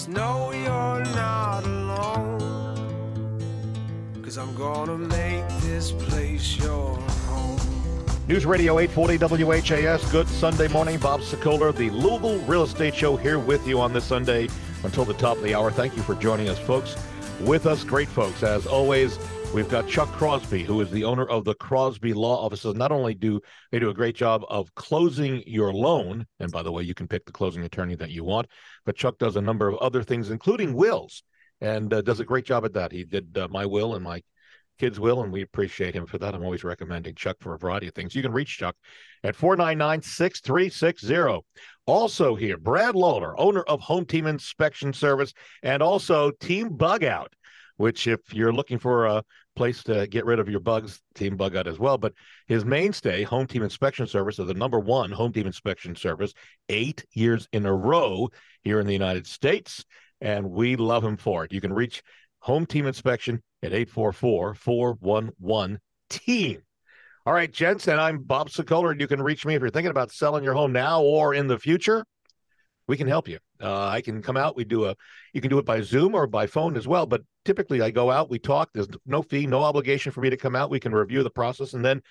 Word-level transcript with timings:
Just 0.00 0.08
know 0.08 0.50
you're 0.50 1.04
not 1.14 1.62
alone. 1.62 2.40
Cause 4.22 4.38
I'm 4.38 4.54
gonna 4.54 4.96
make 4.96 5.46
this 5.60 5.92
place 5.92 6.56
your 6.56 6.96
home. 7.28 7.60
News 8.26 8.46
Radio 8.46 8.78
840 8.78 9.44
WHAS. 9.44 10.10
Good 10.10 10.26
Sunday 10.26 10.68
morning. 10.68 10.98
Bob 10.98 11.20
Sokoler, 11.20 11.76
the 11.76 11.90
Louisville 11.90 12.38
Real 12.46 12.62
Estate 12.62 12.94
Show, 12.94 13.18
here 13.18 13.38
with 13.38 13.66
you 13.66 13.78
on 13.78 13.92
this 13.92 14.06
Sunday 14.06 14.48
until 14.84 15.04
the 15.04 15.12
top 15.12 15.36
of 15.36 15.42
the 15.42 15.54
hour. 15.54 15.70
Thank 15.70 15.94
you 15.98 16.02
for 16.02 16.14
joining 16.14 16.48
us, 16.48 16.58
folks. 16.58 16.96
With 17.40 17.66
us, 17.66 17.84
great 17.84 18.08
folks. 18.08 18.42
As 18.42 18.66
always, 18.66 19.18
we've 19.52 19.68
got 19.68 19.88
Chuck 19.88 20.08
Crosby, 20.12 20.62
who 20.62 20.80
is 20.80 20.90
the 20.90 21.04
owner 21.04 21.26
of 21.26 21.44
the 21.44 21.54
Crosby 21.54 22.12
Law 22.12 22.44
Offices. 22.44 22.74
Not 22.74 22.92
only 22.92 23.14
do 23.14 23.40
they 23.72 23.80
do 23.80 23.90
a 23.90 23.94
great 23.94 24.14
job 24.14 24.44
of 24.48 24.72
closing 24.74 25.42
your 25.46 25.72
loan, 25.72 26.26
and 26.38 26.52
by 26.52 26.62
the 26.62 26.70
way, 26.70 26.84
you 26.84 26.94
can 26.94 27.08
pick 27.08 27.24
the 27.24 27.32
closing 27.32 27.64
attorney 27.64 27.96
that 27.96 28.10
you 28.10 28.22
want, 28.22 28.46
but 28.86 28.96
Chuck 28.96 29.18
does 29.18 29.36
a 29.36 29.40
number 29.40 29.68
of 29.68 29.76
other 29.78 30.02
things, 30.02 30.30
including 30.30 30.74
wills, 30.74 31.24
and 31.60 31.92
uh, 31.92 32.00
does 32.00 32.20
a 32.20 32.24
great 32.24 32.44
job 32.44 32.64
at 32.64 32.74
that. 32.74 32.92
He 32.92 33.04
did 33.04 33.36
uh, 33.36 33.48
my 33.50 33.66
will 33.66 33.94
and 33.94 34.04
my 34.04 34.22
kids 34.78 35.00
will, 35.00 35.22
and 35.22 35.32
we 35.32 35.42
appreciate 35.42 35.94
him 35.94 36.06
for 36.06 36.18
that. 36.18 36.34
I'm 36.34 36.44
always 36.44 36.64
recommending 36.64 37.14
Chuck 37.14 37.36
for 37.40 37.54
a 37.54 37.58
variety 37.58 37.88
of 37.88 37.94
things. 37.94 38.14
You 38.14 38.22
can 38.22 38.32
reach 38.32 38.56
Chuck 38.56 38.76
at 39.24 39.36
499 39.36 40.00
6360. 40.02 41.44
Also, 41.86 42.36
here, 42.36 42.56
Brad 42.56 42.94
Lawler, 42.94 43.38
owner 43.38 43.62
of 43.62 43.80
Home 43.80 44.06
Team 44.06 44.26
Inspection 44.26 44.92
Service, 44.92 45.34
and 45.62 45.82
also 45.82 46.30
Team 46.30 46.70
Bug 46.70 47.02
Out, 47.02 47.32
which, 47.76 48.06
if 48.06 48.20
you're 48.32 48.52
looking 48.52 48.78
for 48.78 49.06
a 49.06 49.24
place 49.60 49.82
to 49.82 50.06
get 50.06 50.24
rid 50.24 50.38
of 50.38 50.48
your 50.48 50.58
bugs, 50.58 51.02
Team 51.14 51.36
Bug 51.36 51.54
Out 51.54 51.66
as 51.66 51.78
well. 51.78 51.98
But 51.98 52.14
his 52.46 52.64
mainstay, 52.64 53.24
Home 53.24 53.46
Team 53.46 53.62
Inspection 53.62 54.06
Service, 54.06 54.38
is 54.38 54.46
the 54.46 54.54
number 54.54 54.80
one 54.80 55.10
Home 55.10 55.34
Team 55.34 55.46
Inspection 55.46 55.94
Service, 55.94 56.32
eight 56.70 57.04
years 57.12 57.46
in 57.52 57.66
a 57.66 57.74
row 57.74 58.30
here 58.62 58.80
in 58.80 58.86
the 58.86 58.94
United 58.94 59.26
States. 59.26 59.84
And 60.22 60.50
we 60.50 60.76
love 60.76 61.04
him 61.04 61.18
for 61.18 61.44
it. 61.44 61.52
You 61.52 61.60
can 61.60 61.74
reach 61.74 62.02
Home 62.38 62.64
Team 62.64 62.86
Inspection 62.86 63.42
at 63.62 63.74
844 63.74 64.54
411 64.54 65.78
TEAM. 66.08 66.62
All 67.26 67.34
right, 67.34 67.52
gents, 67.52 67.86
and 67.86 68.00
I'm 68.00 68.22
Bob 68.22 68.48
Sokoler. 68.48 68.92
And 68.92 69.00
you 69.02 69.06
can 69.06 69.20
reach 69.20 69.44
me 69.44 69.56
if 69.56 69.60
you're 69.60 69.68
thinking 69.68 69.90
about 69.90 70.10
selling 70.10 70.42
your 70.42 70.54
home 70.54 70.72
now 70.72 71.02
or 71.02 71.34
in 71.34 71.48
the 71.48 71.58
future. 71.58 72.02
We 72.88 72.96
can 72.96 73.08
help 73.08 73.28
you. 73.28 73.40
Uh, 73.60 73.88
I 73.88 74.00
can 74.00 74.22
come 74.22 74.36
out. 74.36 74.56
We 74.56 74.64
do 74.64 74.86
a. 74.86 74.96
You 75.32 75.40
can 75.40 75.50
do 75.50 75.58
it 75.58 75.66
by 75.66 75.80
Zoom 75.80 76.14
or 76.14 76.26
by 76.26 76.46
phone 76.46 76.76
as 76.76 76.88
well. 76.88 77.06
But 77.06 77.22
typically, 77.44 77.82
I 77.82 77.90
go 77.90 78.10
out. 78.10 78.30
We 78.30 78.38
talk. 78.38 78.70
There's 78.72 78.88
no 79.06 79.22
fee, 79.22 79.46
no 79.46 79.62
obligation 79.62 80.12
for 80.12 80.20
me 80.20 80.30
to 80.30 80.36
come 80.36 80.56
out. 80.56 80.70
We 80.70 80.80
can 80.80 80.92
review 80.92 81.22
the 81.22 81.30
process, 81.30 81.74
and 81.74 81.84
then, 81.84 82.02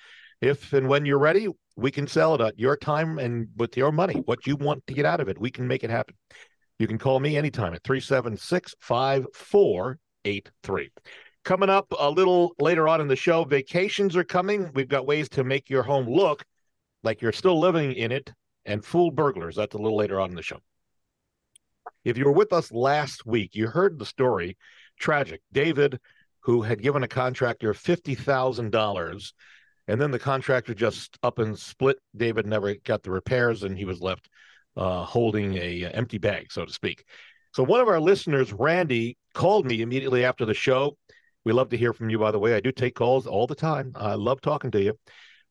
if 0.41 0.73
and 0.73 0.87
when 0.87 1.05
you're 1.05 1.19
ready, 1.19 1.47
we 1.75 1.91
can 1.91 2.07
sell 2.07 2.35
it 2.35 2.41
at 2.41 2.59
your 2.59 2.77
time 2.77 3.19
and 3.19 3.47
with 3.57 3.75
your 3.77 3.91
money. 3.91 4.21
What 4.25 4.45
you 4.45 4.55
want 4.55 4.85
to 4.87 4.93
get 4.93 5.05
out 5.05 5.19
of 5.19 5.29
it, 5.29 5.39
we 5.39 5.51
can 5.51 5.67
make 5.67 5.83
it 5.83 5.89
happen. 5.89 6.15
You 6.77 6.87
can 6.87 6.97
call 6.97 7.19
me 7.19 7.35
anytime 7.35 7.73
at 7.73 7.83
376 7.83 8.75
5483. 8.79 10.91
Coming 11.43 11.69
up 11.69 11.87
a 11.97 12.09
little 12.09 12.53
later 12.59 12.87
on 12.87 13.01
in 13.01 13.07
the 13.07 13.15
show, 13.15 13.43
vacations 13.43 14.15
are 14.15 14.23
coming. 14.23 14.69
We've 14.73 14.87
got 14.87 15.07
ways 15.07 15.29
to 15.29 15.43
make 15.43 15.69
your 15.69 15.83
home 15.83 16.07
look 16.07 16.45
like 17.03 17.21
you're 17.21 17.31
still 17.31 17.59
living 17.59 17.93
in 17.93 18.11
it 18.11 18.31
and 18.65 18.83
fool 18.83 19.11
burglars. 19.11 19.55
That's 19.55 19.75
a 19.75 19.77
little 19.77 19.97
later 19.97 20.19
on 20.19 20.29
in 20.29 20.35
the 20.35 20.41
show. 20.41 20.59
If 22.09 22.17
you 22.17 22.25
were 22.25 22.31
with 22.31 22.53
us 22.53 22.71
last 22.71 23.25
week, 23.25 23.55
you 23.55 23.67
heard 23.67 23.97
the 23.97 24.05
story. 24.05 24.57
Tragic. 24.99 25.41
David, 25.51 25.99
who 26.41 26.61
had 26.61 26.81
given 26.81 27.03
a 27.03 27.07
contractor 27.07 27.73
$50,000, 27.73 29.33
and 29.87 30.01
then 30.01 30.11
the 30.11 30.19
contractor 30.19 30.73
just 30.73 31.17
up 31.23 31.39
and 31.39 31.57
split. 31.57 31.97
David 32.15 32.45
never 32.45 32.75
got 32.75 33.03
the 33.03 33.11
repairs, 33.11 33.63
and 33.63 33.77
he 33.77 33.85
was 33.85 34.01
left 34.01 34.29
uh, 34.75 35.03
holding 35.03 35.55
a 35.55 35.85
uh, 35.85 35.91
empty 35.93 36.17
bag, 36.17 36.51
so 36.51 36.65
to 36.65 36.73
speak. 36.73 37.03
So 37.53 37.63
one 37.63 37.79
of 37.79 37.87
our 37.87 37.99
listeners, 37.99 38.53
Randy, 38.53 39.17
called 39.33 39.65
me 39.65 39.81
immediately 39.81 40.23
after 40.25 40.45
the 40.45 40.53
show 40.53 40.95
we 41.45 41.53
love 41.53 41.69
to 41.69 41.77
hear 41.77 41.93
from 41.93 42.09
you, 42.09 42.19
by 42.19 42.31
the 42.31 42.39
way. 42.39 42.53
I 42.53 42.59
do 42.59 42.71
take 42.71 42.95
calls 42.95 43.25
all 43.25 43.47
the 43.47 43.55
time. 43.55 43.93
I 43.95 44.15
love 44.15 44.41
talking 44.41 44.71
to 44.71 44.81
you. 44.81 44.93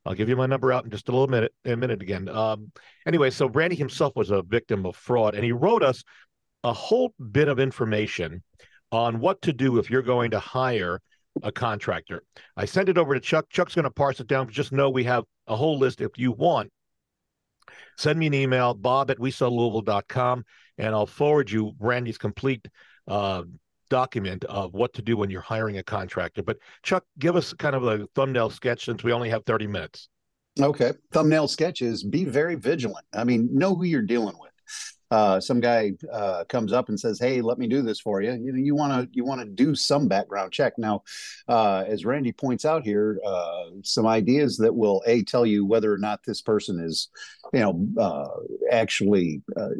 I'll 0.05 0.15
give 0.15 0.29
you 0.29 0.37
my 0.37 0.47
number 0.47 0.73
out 0.73 0.85
in 0.85 0.91
just 0.91 1.09
a 1.09 1.13
little 1.13 1.29
minute, 1.29 1.53
a 1.65 1.77
minute 1.77 2.03
again. 2.03 2.29
Um, 2.29 2.73
anyway, 3.07 3.31
so 3.31 3.49
Randy 3.49 3.77
himself 3.77 4.15
was 4.15 4.31
a 4.31 4.43
victim 4.43 4.87
of 4.87 4.97
fraud, 4.97 5.35
and 5.35 5.45
he 5.45 5.53
wrote 5.53 5.83
us 5.83 6.03
a 6.65 6.73
whole 6.73 7.15
bit 7.31 7.49
of 7.49 7.59
information 7.59 8.43
on 8.91 9.21
what 9.21 9.43
to 9.43 9.53
do 9.53 9.79
if 9.79 9.91
you're 9.91 10.03
going 10.03 10.31
to 10.31 10.39
hire 10.39 11.01
a 11.43 11.53
contractor. 11.53 12.23
I 12.57 12.65
sent 12.65 12.89
it 12.89 12.99
over 12.99 13.15
to 13.15 13.21
Chuck. 13.21 13.47
Chuck's 13.51 13.75
going 13.75 13.85
to 13.85 13.91
parse 13.91 14.21
it 14.21 14.27
down, 14.27 14.49
just 14.51 14.73
know 14.73 14.91
we 14.91 15.05
have 15.05 15.25
a 15.47 15.57
whole 15.57 15.79
list. 15.79 16.01
If 16.01 16.13
you 16.17 16.33
want, 16.33 16.71
send 17.97 18.19
me 18.19 18.27
an 18.27 18.35
email, 18.35 18.75
bob 18.75 19.11
at 19.11 19.19
WeSellLouisville.com, 19.19 20.45
and 20.79 20.95
I'll 20.95 21.07
forward 21.07 21.51
you 21.51 21.75
Randy's 21.79 22.19
complete 22.19 22.67
uh, 23.07 23.43
document 23.89 24.45
of 24.45 24.75
what 24.75 24.95
to 24.95 25.03
do 25.03 25.17
when 25.17 25.31
you're 25.31 25.41
hiring 25.41 25.79
a 25.79 25.83
contractor. 25.83 26.43
But 26.43 26.59
Chuck, 26.83 27.05
give 27.19 27.37
us 27.37 27.53
kind 27.53 27.77
of 27.77 27.85
a 27.85 28.07
thumbnail 28.15 28.51
sketch 28.51 28.85
since 28.85 29.05
we 29.05 29.13
only 29.13 29.31
have 29.31 29.45
30 29.45 29.67
minutes. 29.67 30.09
Okay. 30.61 30.93
Thumbnail 31.13 31.47
sketch 31.47 31.83
is 31.83 32.03
be 32.03 32.25
very 32.25 32.57
vigilant. 32.57 33.07
I 33.15 33.23
mean, 33.23 33.49
know 33.53 33.77
who 33.77 33.85
you're 33.85 34.03
dealing 34.03 34.37
with 34.39 34.51
uh, 35.11 35.41
some 35.41 35.61
guy 35.61 35.93
uh, 36.13 36.45
comes 36.49 36.73
up 36.73 36.89
and 36.89 36.99
says, 36.99 37.19
"Hey, 37.19 37.41
let 37.41 37.59
me 37.59 37.67
do 37.67 37.83
this 37.83 38.01
for 38.01 38.21
you." 38.21 38.33
You 38.33 38.53
know, 38.53 38.59
you 38.59 38.75
want 38.75 38.93
to 38.93 39.17
you 39.17 39.25
want 39.25 39.41
to 39.41 39.47
do 39.47 39.75
some 39.75 40.09
background 40.09 40.53
check. 40.53 40.75
Now, 40.77 41.03
uh, 41.49 41.85
as 41.87 42.05
Randy 42.05 42.33
points 42.33 42.65
out 42.65 42.85
here, 42.85 43.19
uh, 43.25 43.65
some 43.83 44.07
ideas 44.07 44.57
that 44.59 44.75
will 44.75 45.03
a 45.07 45.23
tell 45.23 45.47
you 45.47 45.65
whether 45.65 45.93
or 45.93 45.99
not 45.99 46.21
this 46.27 46.43
person 46.43 46.79
is, 46.79 47.09
you 47.53 47.61
know, 47.61 47.89
uh, 47.99 48.29
actually 48.71 49.43
uh, 49.57 49.71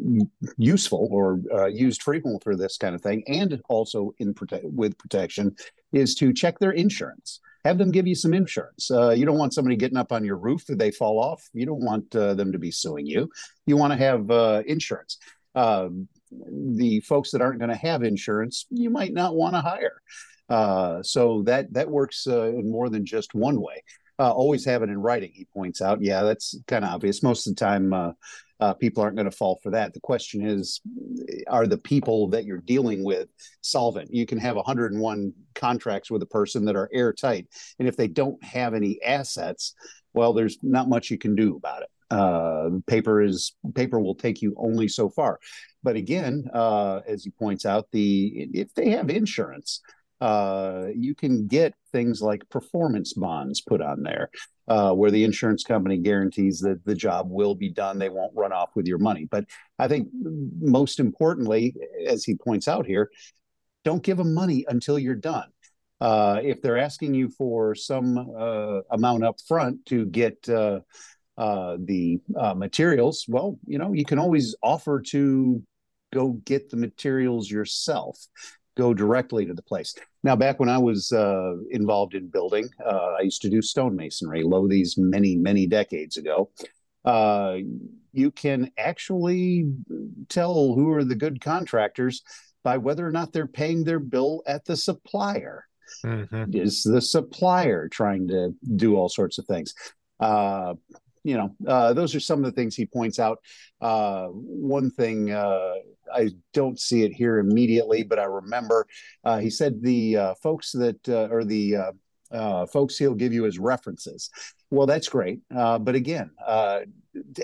useful 0.57 1.07
or 1.11 1.39
used 1.69 2.01
frequently 2.01 2.39
for 2.43 2.55
this 2.55 2.77
kind 2.77 2.95
of 2.95 3.01
thing, 3.01 3.23
and 3.27 3.61
also 3.69 4.13
in 4.17 4.33
prote- 4.33 4.63
with 4.63 4.97
protection, 4.97 5.55
is 5.93 6.15
to 6.15 6.33
check 6.33 6.59
their 6.59 6.71
insurance 6.71 7.39
have 7.65 7.77
them 7.77 7.91
give 7.91 8.07
you 8.07 8.15
some 8.15 8.33
insurance. 8.33 8.89
Uh, 8.89 9.09
you 9.09 9.25
don't 9.25 9.37
want 9.37 9.53
somebody 9.53 9.75
getting 9.75 9.97
up 9.97 10.11
on 10.11 10.23
your 10.23 10.37
roof 10.37 10.69
if 10.69 10.77
they 10.77 10.91
fall 10.91 11.19
off. 11.19 11.47
You 11.53 11.65
don't 11.65 11.83
want 11.83 12.15
uh, 12.15 12.33
them 12.33 12.51
to 12.51 12.59
be 12.59 12.71
suing 12.71 13.05
you. 13.05 13.29
You 13.65 13.77
want 13.77 13.93
to 13.93 13.97
have 13.97 14.31
uh, 14.31 14.63
insurance. 14.65 15.17
Um, 15.55 16.07
the 16.31 17.01
folks 17.01 17.31
that 17.31 17.41
aren't 17.41 17.59
going 17.59 17.71
to 17.71 17.75
have 17.75 18.03
insurance, 18.03 18.65
you 18.69 18.89
might 18.89 19.13
not 19.13 19.35
want 19.35 19.55
to 19.55 19.61
hire. 19.61 20.01
Uh, 20.47 21.03
so 21.03 21.43
that 21.43 21.71
that 21.73 21.89
works 21.89 22.25
uh, 22.27 22.47
in 22.47 22.71
more 22.71 22.89
than 22.89 23.05
just 23.05 23.35
one 23.35 23.61
way. 23.61 23.83
Uh, 24.19 24.31
always 24.31 24.65
have 24.65 24.83
it 24.83 24.89
in 24.89 24.97
writing. 24.97 25.31
He 25.33 25.45
points 25.45 25.81
out. 25.81 26.01
Yeah, 26.01 26.23
that's 26.23 26.57
kind 26.67 26.83
of 26.83 26.91
obvious. 26.91 27.23
Most 27.23 27.47
of 27.47 27.55
the 27.55 27.59
time 27.59 27.93
uh, 28.59 28.73
people 28.73 29.01
aren't 29.01 29.15
going 29.15 29.29
to 29.29 29.35
fall 29.35 29.59
for 29.63 29.71
that. 29.71 29.93
The 29.93 29.99
question 29.99 30.45
is, 30.45 30.81
are 31.47 31.67
the 31.67 31.77
people 31.77 32.27
that 32.29 32.45
you're 32.45 32.57
dealing 32.57 33.03
with 33.03 33.29
solvent? 33.61 34.13
You 34.13 34.25
can 34.25 34.37
have 34.37 34.55
101 34.55 35.33
contracts 35.55 36.11
with 36.11 36.21
a 36.21 36.27
person 36.27 36.65
that 36.65 36.75
are 36.75 36.89
airtight, 36.93 37.47
and 37.79 37.87
if 37.87 37.95
they 37.95 38.07
don't 38.07 38.43
have 38.43 38.73
any 38.73 39.01
assets, 39.01 39.73
well, 40.13 40.33
there's 40.33 40.57
not 40.61 40.89
much 40.89 41.09
you 41.09 41.17
can 41.17 41.35
do 41.35 41.55
about 41.55 41.83
it. 41.83 41.89
Uh, 42.11 42.71
paper 42.87 43.21
is 43.21 43.53
paper 43.75 43.99
will 43.99 44.15
take 44.15 44.41
you 44.41 44.55
only 44.57 44.87
so 44.87 45.09
far. 45.09 45.39
But 45.83 45.95
again, 45.95 46.49
uh, 46.53 47.01
as 47.07 47.23
he 47.23 47.29
points 47.29 47.65
out, 47.65 47.87
the 47.91 48.49
if 48.51 48.73
they 48.73 48.89
have 48.89 49.09
insurance, 49.09 49.81
uh, 50.21 50.87
you 50.95 51.15
can 51.15 51.47
get 51.47 51.73
things 51.91 52.21
like 52.21 52.49
performance 52.49 53.13
bonds 53.13 53.61
put 53.61 53.81
on 53.81 54.03
there, 54.03 54.29
uh, 54.67 54.93
where 54.93 55.11
the 55.11 55.23
insurance 55.23 55.63
company 55.63 55.97
guarantees 55.97 56.59
that 56.59 56.83
the 56.85 56.95
job 56.95 57.29
will 57.29 57.55
be 57.55 57.69
done. 57.69 57.99
They 57.99 58.09
won't 58.09 58.35
run 58.35 58.51
off 58.51 58.71
with 58.75 58.85
your 58.85 58.97
money. 58.97 59.25
But 59.29 59.45
I 59.77 59.87
think 59.87 60.09
most 60.59 60.99
importantly, 60.99 61.73
as 62.05 62.23
he 62.23 62.35
points 62.35 62.67
out 62.67 62.85
here, 62.85 63.09
don't 63.85 64.03
give 64.03 64.17
them 64.17 64.33
money 64.33 64.65
until 64.67 64.99
you're 64.99 65.15
done. 65.15 65.47
Uh, 66.01 66.39
if 66.43 66.61
they're 66.61 66.77
asking 66.77 67.13
you 67.13 67.29
for 67.29 67.75
some 67.75 68.17
uh, 68.37 68.81
amount 68.91 69.23
up 69.23 69.35
front 69.47 69.85
to 69.85 70.05
get 70.05 70.47
uh, 70.47 70.79
uh, 71.37 71.77
the 71.79 72.19
materials, 72.55 73.25
well, 73.27 73.57
you 73.65 73.77
know, 73.77 73.93
you 73.93 74.05
can 74.05 74.19
always 74.19 74.55
offer 74.61 75.01
to 75.01 75.61
go 76.13 76.33
get 76.45 76.69
the 76.69 76.77
materials 76.77 77.49
yourself 77.49 78.17
go 78.79 78.93
directly 78.93 79.45
to 79.45 79.53
the 79.53 79.61
place. 79.61 79.93
Now, 80.23 80.35
back 80.35 80.59
when 80.59 80.69
I 80.69 80.77
was 80.77 81.11
uh, 81.11 81.55
involved 81.69 82.15
in 82.15 82.27
building, 82.27 82.69
uh, 82.83 83.15
I 83.19 83.21
used 83.21 83.41
to 83.41 83.49
do 83.49 83.59
stonemasonry, 83.59 84.43
low 84.43 84.67
these 84.67 84.95
many, 84.97 85.35
many 85.35 85.67
decades 85.67 86.15
ago. 86.17 86.49
Uh, 87.03 87.57
you 88.13 88.31
can 88.31 88.71
actually 88.77 89.65
tell 90.29 90.73
who 90.73 90.91
are 90.93 91.03
the 91.03 91.15
good 91.15 91.41
contractors 91.41 92.23
by 92.63 92.77
whether 92.77 93.05
or 93.05 93.11
not 93.11 93.31
they're 93.31 93.47
paying 93.61 93.83
their 93.83 93.99
bill 93.99 94.41
at 94.47 94.63
the 94.65 94.77
supplier. 94.77 95.65
Mm-hmm. 96.05 96.55
Is 96.55 96.83
the 96.83 97.01
supplier 97.01 97.89
trying 97.89 98.27
to 98.29 98.53
do 98.75 98.95
all 98.95 99.09
sorts 99.09 99.37
of 99.39 99.45
things? 99.45 99.73
Uh, 100.19 100.75
you 101.23 101.35
know, 101.37 101.55
uh, 101.67 101.93
those 101.93 102.15
are 102.15 102.19
some 102.19 102.39
of 102.39 102.45
the 102.45 102.51
things 102.51 102.75
he 102.75 102.85
points 102.85 103.19
out. 103.19 103.39
Uh, 103.81 104.27
one 104.27 104.89
thing 104.91 105.31
uh, 105.31 105.73
I 106.13 106.29
don't 106.53 106.79
see 106.79 107.03
it 107.03 107.13
here 107.13 107.37
immediately, 107.37 108.03
but 108.03 108.19
I 108.19 108.25
remember 108.25 108.87
uh, 109.23 109.39
he 109.39 109.49
said 109.49 109.81
the 109.81 110.17
uh, 110.17 110.33
folks 110.35 110.71
that 110.73 111.07
uh, 111.09 111.27
or 111.31 111.43
the 111.43 111.93
folks 112.71 112.97
he'll 112.97 113.15
give 113.15 113.33
you 113.33 113.45
as 113.45 113.59
references. 113.59 114.29
Well, 114.71 114.87
that's 114.87 115.09
great, 115.09 115.41
but 115.49 115.95
again, 115.95 116.31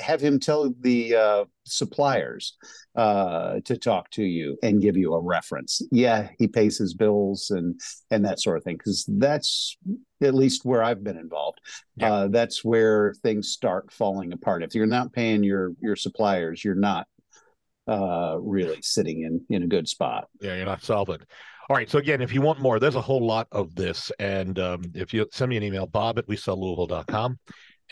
have 0.01 0.21
him 0.21 0.39
tell 0.39 0.73
the 0.81 1.15
uh, 1.15 1.45
suppliers 1.65 2.57
uh, 2.95 3.59
to 3.65 3.77
talk 3.77 4.09
to 4.12 4.23
you 4.23 4.57
and 4.63 4.81
give 4.81 4.95
you 4.95 5.13
a 5.13 5.19
reference. 5.19 5.81
Yeah, 5.91 6.29
he 6.38 6.47
pays 6.47 6.77
his 6.77 6.94
bills 6.94 7.51
and 7.51 7.79
and 8.11 8.23
that 8.25 8.39
sort 8.39 8.57
of 8.57 8.63
thing 8.63 8.77
because 8.77 9.06
that's 9.07 9.77
at 10.21 10.33
least 10.33 10.65
where 10.65 10.83
I've 10.83 11.03
been 11.03 11.18
involved. 11.18 11.59
Yeah. 11.97 12.13
Uh, 12.13 12.27
that's 12.27 12.63
where 12.63 13.13
things 13.21 13.50
start 13.50 13.91
falling 13.91 14.33
apart. 14.33 14.63
If 14.63 14.75
you're 14.75 14.85
not 14.85 15.13
paying 15.13 15.44
your 15.44 15.73
your 15.81 15.95
suppliers, 15.95 16.63
you're 16.63 16.75
not 16.75 17.07
uh, 17.87 18.37
really 18.39 18.81
sitting 18.81 19.21
in 19.21 19.55
in 19.55 19.63
a 19.63 19.67
good 19.67 19.87
spot. 19.87 20.27
Yeah, 20.41 20.55
you're 20.55 20.65
not 20.65 20.83
solvent. 20.83 21.23
All 21.69 21.75
right. 21.75 21.89
So 21.89 21.97
again, 21.97 22.21
if 22.21 22.31
you 22.31 22.41
want 22.41 22.59
more, 22.59 22.79
there's 22.79 22.95
a 22.95 23.01
whole 23.01 23.25
lot 23.25 23.47
of 23.51 23.73
this. 23.73 24.11
And 24.19 24.59
um, 24.59 24.83
if 24.93 25.13
you 25.13 25.27
send 25.31 25.49
me 25.49 25.57
an 25.57 25.63
email, 25.63 25.87
bob 25.87 26.19
at 26.19 26.27
WeSellLouisville.com, 26.27 27.39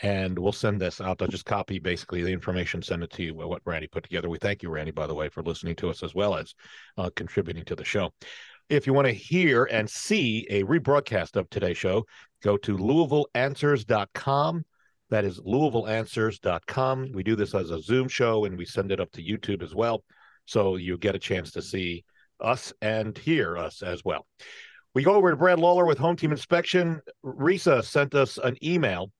and 0.02 0.38
we'll 0.38 0.52
send 0.52 0.80
this 0.80 1.00
out. 1.00 1.20
I'll 1.20 1.28
just 1.28 1.44
copy 1.44 1.80
basically 1.80 2.22
the 2.22 2.32
information, 2.32 2.82
send 2.82 3.02
it 3.02 3.10
to 3.12 3.24
you, 3.24 3.34
what 3.34 3.62
Randy 3.64 3.88
put 3.88 4.04
together. 4.04 4.28
We 4.28 4.38
thank 4.38 4.62
you, 4.62 4.70
Randy, 4.70 4.92
by 4.92 5.08
the 5.08 5.14
way, 5.14 5.28
for 5.28 5.42
listening 5.42 5.74
to 5.76 5.90
us 5.90 6.04
as 6.04 6.14
well 6.14 6.36
as 6.36 6.54
uh, 6.98 7.10
contributing 7.16 7.64
to 7.64 7.74
the 7.74 7.84
show. 7.84 8.12
If 8.68 8.86
you 8.86 8.92
want 8.92 9.08
to 9.08 9.12
hear 9.12 9.64
and 9.64 9.90
see 9.90 10.46
a 10.50 10.62
rebroadcast 10.62 11.36
of 11.36 11.50
today's 11.50 11.76
show, 11.76 12.06
go 12.42 12.56
to 12.58 12.76
LouisvilleAnswers.com. 12.76 14.64
That 15.14 15.24
is 15.24 15.38
LouisvilleAnswers.com. 15.38 17.12
We 17.12 17.22
do 17.22 17.36
this 17.36 17.54
as 17.54 17.70
a 17.70 17.80
Zoom 17.80 18.08
show 18.08 18.46
and 18.46 18.58
we 18.58 18.64
send 18.64 18.90
it 18.90 18.98
up 18.98 19.12
to 19.12 19.22
YouTube 19.22 19.62
as 19.62 19.72
well. 19.72 20.02
So 20.44 20.74
you 20.74 20.98
get 20.98 21.14
a 21.14 21.20
chance 21.20 21.52
to 21.52 21.62
see 21.62 22.02
us 22.40 22.72
and 22.82 23.16
hear 23.16 23.56
us 23.56 23.80
as 23.80 24.04
well. 24.04 24.26
We 24.92 25.04
go 25.04 25.14
over 25.14 25.30
to 25.30 25.36
Brad 25.36 25.60
Lawler 25.60 25.86
with 25.86 25.98
Home 25.98 26.16
Team 26.16 26.32
Inspection. 26.32 27.00
Risa 27.24 27.84
sent 27.84 28.16
us 28.16 28.38
an 28.38 28.56
email. 28.60 29.12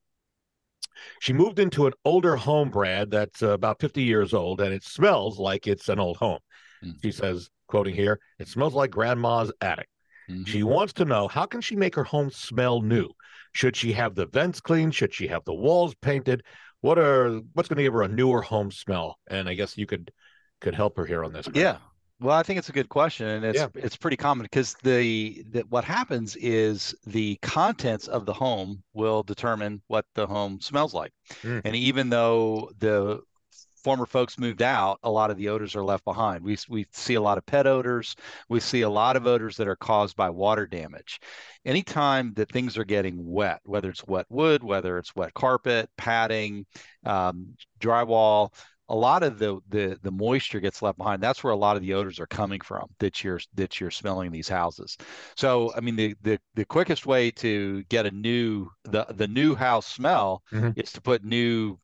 She 1.20 1.32
moved 1.32 1.61
into 1.61 1.87
an 1.87 1.93
older 2.05 2.35
home, 2.35 2.70
Brad, 2.70 3.12
that's 3.12 3.43
about 3.43 3.81
50 3.81 4.02
years 4.02 4.35
old, 4.35 4.61
and 4.61 4.75
it 4.75 4.82
smells 4.82 5.38
like 5.38 5.69
it's 5.69 5.88
an 5.88 6.00
old 6.00 6.17
home. 6.17 6.41
Mm-hmm. 6.85 6.99
She 7.05 7.12
says, 7.12 7.50
quoting 7.69 7.94
here, 7.94 8.19
it 8.41 8.49
smells 8.49 8.75
like 8.75 8.91
grandma's 8.91 9.52
attic. 9.61 9.88
Mm-hmm. 10.29 10.43
She 10.43 10.64
wants 10.64 10.94
to 10.94 11.05
know 11.05 11.29
how 11.29 11.46
can 11.46 11.61
she 11.61 11.76
make 11.76 11.94
her 11.94 12.02
home 12.02 12.32
smell 12.32 12.81
new? 12.81 13.11
Should 13.54 13.76
she 13.76 13.92
have 13.92 14.14
the 14.14 14.26
vents 14.26 14.60
cleaned? 14.60 14.94
Should 14.94 15.14
she 15.14 15.28
have 15.28 15.44
the 15.44 15.54
walls 15.54 15.94
painted? 15.94 16.42
What 16.80 16.98
are 16.98 17.40
what's 17.54 17.68
going 17.68 17.78
to 17.78 17.82
give 17.82 17.94
her 17.94 18.02
a 18.02 18.08
newer 18.08 18.42
home 18.42 18.70
smell? 18.70 19.18
And 19.28 19.48
I 19.48 19.54
guess 19.54 19.78
you 19.78 19.86
could 19.86 20.12
could 20.60 20.74
help 20.74 20.96
her 20.96 21.06
here 21.06 21.24
on 21.24 21.32
this. 21.32 21.46
Brad. 21.48 21.56
Yeah. 21.56 21.76
Well, 22.20 22.36
I 22.36 22.42
think 22.42 22.58
it's 22.58 22.68
a 22.68 22.72
good 22.72 22.88
question, 22.88 23.26
and 23.26 23.44
it's 23.44 23.58
yeah. 23.58 23.68
it's 23.74 23.96
pretty 23.96 24.16
common 24.16 24.44
because 24.44 24.74
the, 24.82 25.44
the 25.50 25.62
what 25.68 25.84
happens 25.84 26.36
is 26.36 26.94
the 27.06 27.36
contents 27.42 28.06
of 28.06 28.24
the 28.24 28.32
home 28.32 28.82
will 28.92 29.22
determine 29.22 29.82
what 29.88 30.06
the 30.14 30.26
home 30.26 30.60
smells 30.60 30.94
like, 30.94 31.12
mm. 31.42 31.60
and 31.64 31.74
even 31.74 32.10
though 32.10 32.70
the 32.78 33.20
former 33.84 34.06
folks 34.06 34.38
moved 34.38 34.62
out, 34.62 34.98
a 35.02 35.10
lot 35.10 35.31
of 35.31 35.36
the 35.36 35.50
odors 35.50 35.76
are 35.76 35.84
left 35.84 36.04
behind. 36.04 36.42
We 36.42 36.56
we 36.69 36.86
see 36.90 37.14
a 37.14 37.20
lot 37.20 37.38
of 37.38 37.46
pet 37.46 37.66
odors. 37.66 38.16
We 38.48 38.58
see 38.60 38.81
a 38.81 38.88
lot 38.88 39.16
of 39.16 39.26
odors 39.26 39.56
that 39.58 39.69
are 39.69 39.76
caused 39.76 40.16
by 40.16 40.31
water 40.31 40.66
damage. 40.66 41.20
Anytime 41.64 42.32
that 42.34 42.50
things 42.50 42.78
are 42.78 42.84
getting 42.84 43.16
wet, 43.25 43.60
whether 43.64 43.90
it's 43.90 44.04
wet 44.06 44.26
wood, 44.31 44.64
whether 44.64 44.98
it's 44.98 45.14
wet 45.14 45.34
carpet, 45.34 45.90
padding, 45.96 46.66
um, 47.04 47.54
drywall, 47.78 48.50
a 48.88 48.94
lot 48.94 49.22
of 49.22 49.38
the, 49.38 49.58
the 49.69 49.98
the 50.02 50.10
moisture 50.10 50.60
gets 50.60 50.82
left 50.82 50.98
behind. 50.98 51.22
That's 51.22 51.42
where 51.42 51.52
a 51.52 51.56
lot 51.56 51.76
of 51.76 51.82
the 51.82 51.94
odors 51.94 52.20
are 52.20 52.26
coming 52.26 52.60
from 52.60 52.88
that 52.98 53.25
you're 53.25 53.40
that 53.54 53.81
you're 53.81 53.90
smelling 53.90 54.31
these 54.31 54.48
houses. 54.48 54.96
So 55.36 55.72
I 55.76 55.81
mean 55.81 55.96
the 55.96 56.14
the, 56.22 56.38
the 56.54 56.64
quickest 56.64 57.06
way 57.06 57.31
to 57.32 57.82
get 57.84 58.06
a 58.06 58.10
new 58.10 58.69
the 58.84 59.06
the 59.10 59.28
new 59.28 59.54
house 59.54 59.86
smell 59.86 60.42
mm-hmm. 60.52 60.78
is 60.78 60.92
to 60.92 61.00
put 61.00 61.25
new 61.25 61.78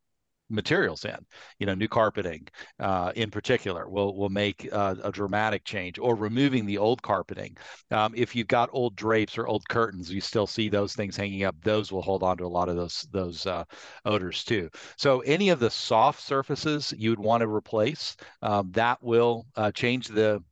materials 0.51 1.05
in 1.05 1.17
you 1.59 1.67
know 1.67 1.75
new 1.75 1.89
carpeting 1.89 2.47
uh, 2.79 3.13
in 3.15 3.31
particular 3.31 3.89
will 3.89 4.17
will 4.17 4.29
make 4.29 4.69
uh, 4.73 4.95
a 5.03 5.13
dramatic 5.13 5.65
change 5.65 5.99
or 5.99 6.15
removing 6.15 6.67
the 6.67 6.79
old 6.79 7.03
carpeting. 7.03 7.57
Um, 7.91 8.13
if 8.17 8.35
you've 8.35 8.49
got 8.49 8.69
old 8.73 8.97
drapes 8.97 9.39
or 9.39 9.47
old 9.47 9.69
curtains 9.69 10.13
you 10.13 10.21
still 10.21 10.47
see 10.47 10.69
those 10.69 10.95
things 10.95 11.17
hanging 11.17 11.45
up. 11.45 11.57
Those 11.63 11.93
will 11.93 12.03
hold 12.03 12.23
on 12.23 12.37
to 12.39 12.45
a 12.45 12.49
lot 12.49 12.69
of 12.69 12.77
those 12.77 13.07
those 13.13 13.47
uh, 13.47 13.65
odors 14.05 14.45
too. 14.45 14.71
So 14.97 15.21
any 15.21 15.51
of 15.51 15.61
the 15.61 15.71
soft 15.71 16.21
surfaces 16.23 16.93
you 16.97 17.11
would 17.11 17.21
want 17.21 17.43
to 17.43 17.49
replace 17.49 18.17
um, 18.43 18.71
that 18.73 19.03
will 19.03 19.47
uh, 19.57 19.71
change 19.73 20.09
the 20.09 20.43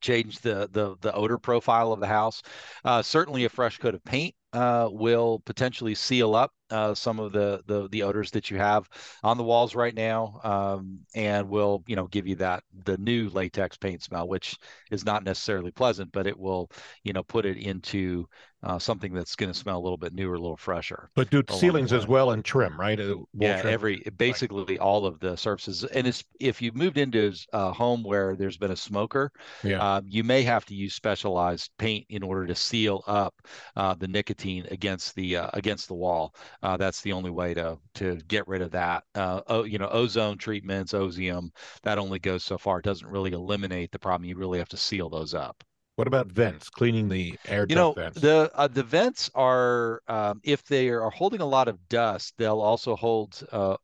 change 0.00 0.38
the 0.38 0.68
the 0.72 0.96
the 1.00 1.12
odor 1.12 1.38
profile 1.38 1.92
of 1.92 2.00
the 2.00 2.06
house. 2.06 2.42
Uh, 2.84 3.02
certainly, 3.02 3.44
a 3.44 3.48
fresh 3.48 3.78
coat 3.78 3.94
of 3.94 4.04
paint 4.04 4.34
uh, 4.52 4.88
will 4.90 5.40
potentially 5.44 5.94
seal 5.94 6.34
up 6.34 6.52
uh, 6.70 6.94
some 6.94 7.20
of 7.20 7.32
the, 7.32 7.62
the, 7.66 7.88
the 7.90 8.02
odors 8.02 8.30
that 8.30 8.50
you 8.50 8.56
have 8.56 8.88
on 9.22 9.36
the 9.36 9.44
walls 9.44 9.74
right 9.74 9.94
now, 9.94 10.40
um, 10.44 11.00
and 11.14 11.48
will 11.48 11.82
you 11.86 11.96
know 11.96 12.06
give 12.06 12.26
you 12.26 12.36
that 12.36 12.62
the 12.84 12.96
new 12.98 13.28
latex 13.30 13.76
paint 13.76 14.02
smell, 14.02 14.26
which 14.26 14.56
is 14.90 15.04
not 15.04 15.24
necessarily 15.24 15.70
pleasant, 15.70 16.10
but 16.12 16.26
it 16.26 16.38
will 16.38 16.70
you 17.04 17.12
know 17.12 17.22
put 17.22 17.44
it 17.46 17.56
into 17.58 18.26
uh, 18.66 18.80
something 18.80 19.14
that's 19.14 19.36
going 19.36 19.50
to 19.50 19.56
smell 19.56 19.78
a 19.78 19.80
little 19.80 19.96
bit 19.96 20.12
newer, 20.12 20.34
a 20.34 20.40
little 20.40 20.56
fresher. 20.56 21.08
But 21.14 21.30
do 21.30 21.42
ceilings 21.48 21.92
as 21.92 22.08
well 22.08 22.32
and 22.32 22.44
trim, 22.44 22.78
right? 22.78 22.98
Uh, 22.98 23.18
yeah, 23.32 23.60
trim. 23.60 23.72
every 23.72 24.02
basically 24.16 24.64
right. 24.64 24.78
all 24.80 25.06
of 25.06 25.20
the 25.20 25.36
surfaces. 25.36 25.84
And 25.84 26.04
it's 26.04 26.24
if 26.40 26.60
you've 26.60 26.74
moved 26.74 26.98
into 26.98 27.32
a 27.52 27.72
home 27.72 28.02
where 28.02 28.34
there's 28.34 28.56
been 28.56 28.72
a 28.72 28.76
smoker, 28.76 29.30
yeah. 29.62 29.82
Uh, 29.82 30.00
you 30.04 30.24
may 30.24 30.42
have 30.42 30.64
to 30.66 30.74
use 30.74 30.94
specialized 30.94 31.70
paint 31.78 32.06
in 32.08 32.24
order 32.24 32.44
to 32.46 32.56
seal 32.56 33.04
up 33.06 33.34
uh, 33.76 33.94
the 33.94 34.08
nicotine 34.08 34.66
against 34.72 35.14
the 35.14 35.36
uh, 35.36 35.50
against 35.54 35.86
the 35.86 35.94
wall. 35.94 36.34
Uh, 36.62 36.76
that's 36.76 37.02
the 37.02 37.12
only 37.12 37.30
way 37.30 37.54
to 37.54 37.78
to 37.94 38.16
get 38.26 38.48
rid 38.48 38.62
of 38.62 38.72
that. 38.72 39.04
oh, 39.14 39.62
you 39.62 39.78
know, 39.78 39.88
ozone 39.88 40.38
treatments, 40.38 40.92
Ozium, 40.92 41.50
that 41.84 41.98
only 41.98 42.18
goes 42.18 42.42
so 42.42 42.58
far. 42.58 42.80
It 42.80 42.84
doesn't 42.84 43.08
really 43.08 43.32
eliminate 43.32 43.92
the 43.92 43.98
problem. 44.00 44.28
You 44.28 44.36
really 44.36 44.58
have 44.58 44.68
to 44.70 44.76
seal 44.76 45.08
those 45.08 45.34
up. 45.34 45.62
What 45.96 46.06
about 46.06 46.26
vents? 46.26 46.68
Cleaning 46.68 47.08
the 47.08 47.38
air 47.46 47.66
you 47.68 47.74
know, 47.74 47.92
vents. 47.92 48.20
The 48.20 48.50
uh, 48.54 48.68
the 48.68 48.82
vents 48.82 49.30
are 49.34 50.02
um, 50.08 50.40
if 50.44 50.62
they 50.64 50.90
are 50.90 51.10
holding 51.10 51.40
a 51.40 51.46
lot 51.46 51.68
of 51.68 51.88
dust, 51.88 52.34
they'll 52.36 52.60
also 52.60 52.96
hold 52.96 53.42
uh, 53.50 53.76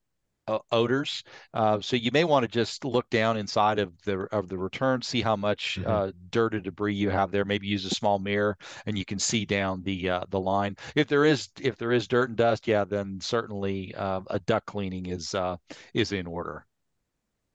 uh, 0.46 0.58
odors. 0.70 1.24
Uh, 1.54 1.80
so 1.80 1.96
you 1.96 2.10
may 2.12 2.24
want 2.24 2.42
to 2.44 2.48
just 2.48 2.84
look 2.84 3.08
down 3.10 3.36
inside 3.36 3.78
of 3.78 4.00
the 4.02 4.20
of 4.32 4.48
the 4.48 4.58
return, 4.58 5.00
see 5.00 5.22
how 5.22 5.36
much 5.36 5.78
mm-hmm. 5.80 5.90
uh, 5.90 6.10
dirt 6.30 6.54
or 6.54 6.60
debris 6.60 6.94
you 6.94 7.08
have 7.08 7.30
there. 7.30 7.46
Maybe 7.46 7.66
use 7.66 7.84
a 7.84 7.90
small 7.90 8.18
mirror, 8.18 8.58
and 8.84 8.98
you 8.98 9.04
can 9.04 9.18
see 9.18 9.44
down 9.44 9.82
the 9.82 10.10
uh, 10.10 10.24
the 10.28 10.40
line. 10.40 10.76
If 10.94 11.08
there 11.08 11.24
is 11.24 11.48
if 11.60 11.76
there 11.76 11.92
is 11.92 12.08
dirt 12.08 12.28
and 12.28 12.36
dust, 12.36 12.68
yeah, 12.68 12.84
then 12.84 13.20
certainly 13.20 13.94
uh, 13.94 14.20
a 14.28 14.38
duct 14.40 14.66
cleaning 14.66 15.06
is 15.06 15.34
uh, 15.34 15.56
is 15.94 16.12
in 16.12 16.26
order. 16.26 16.66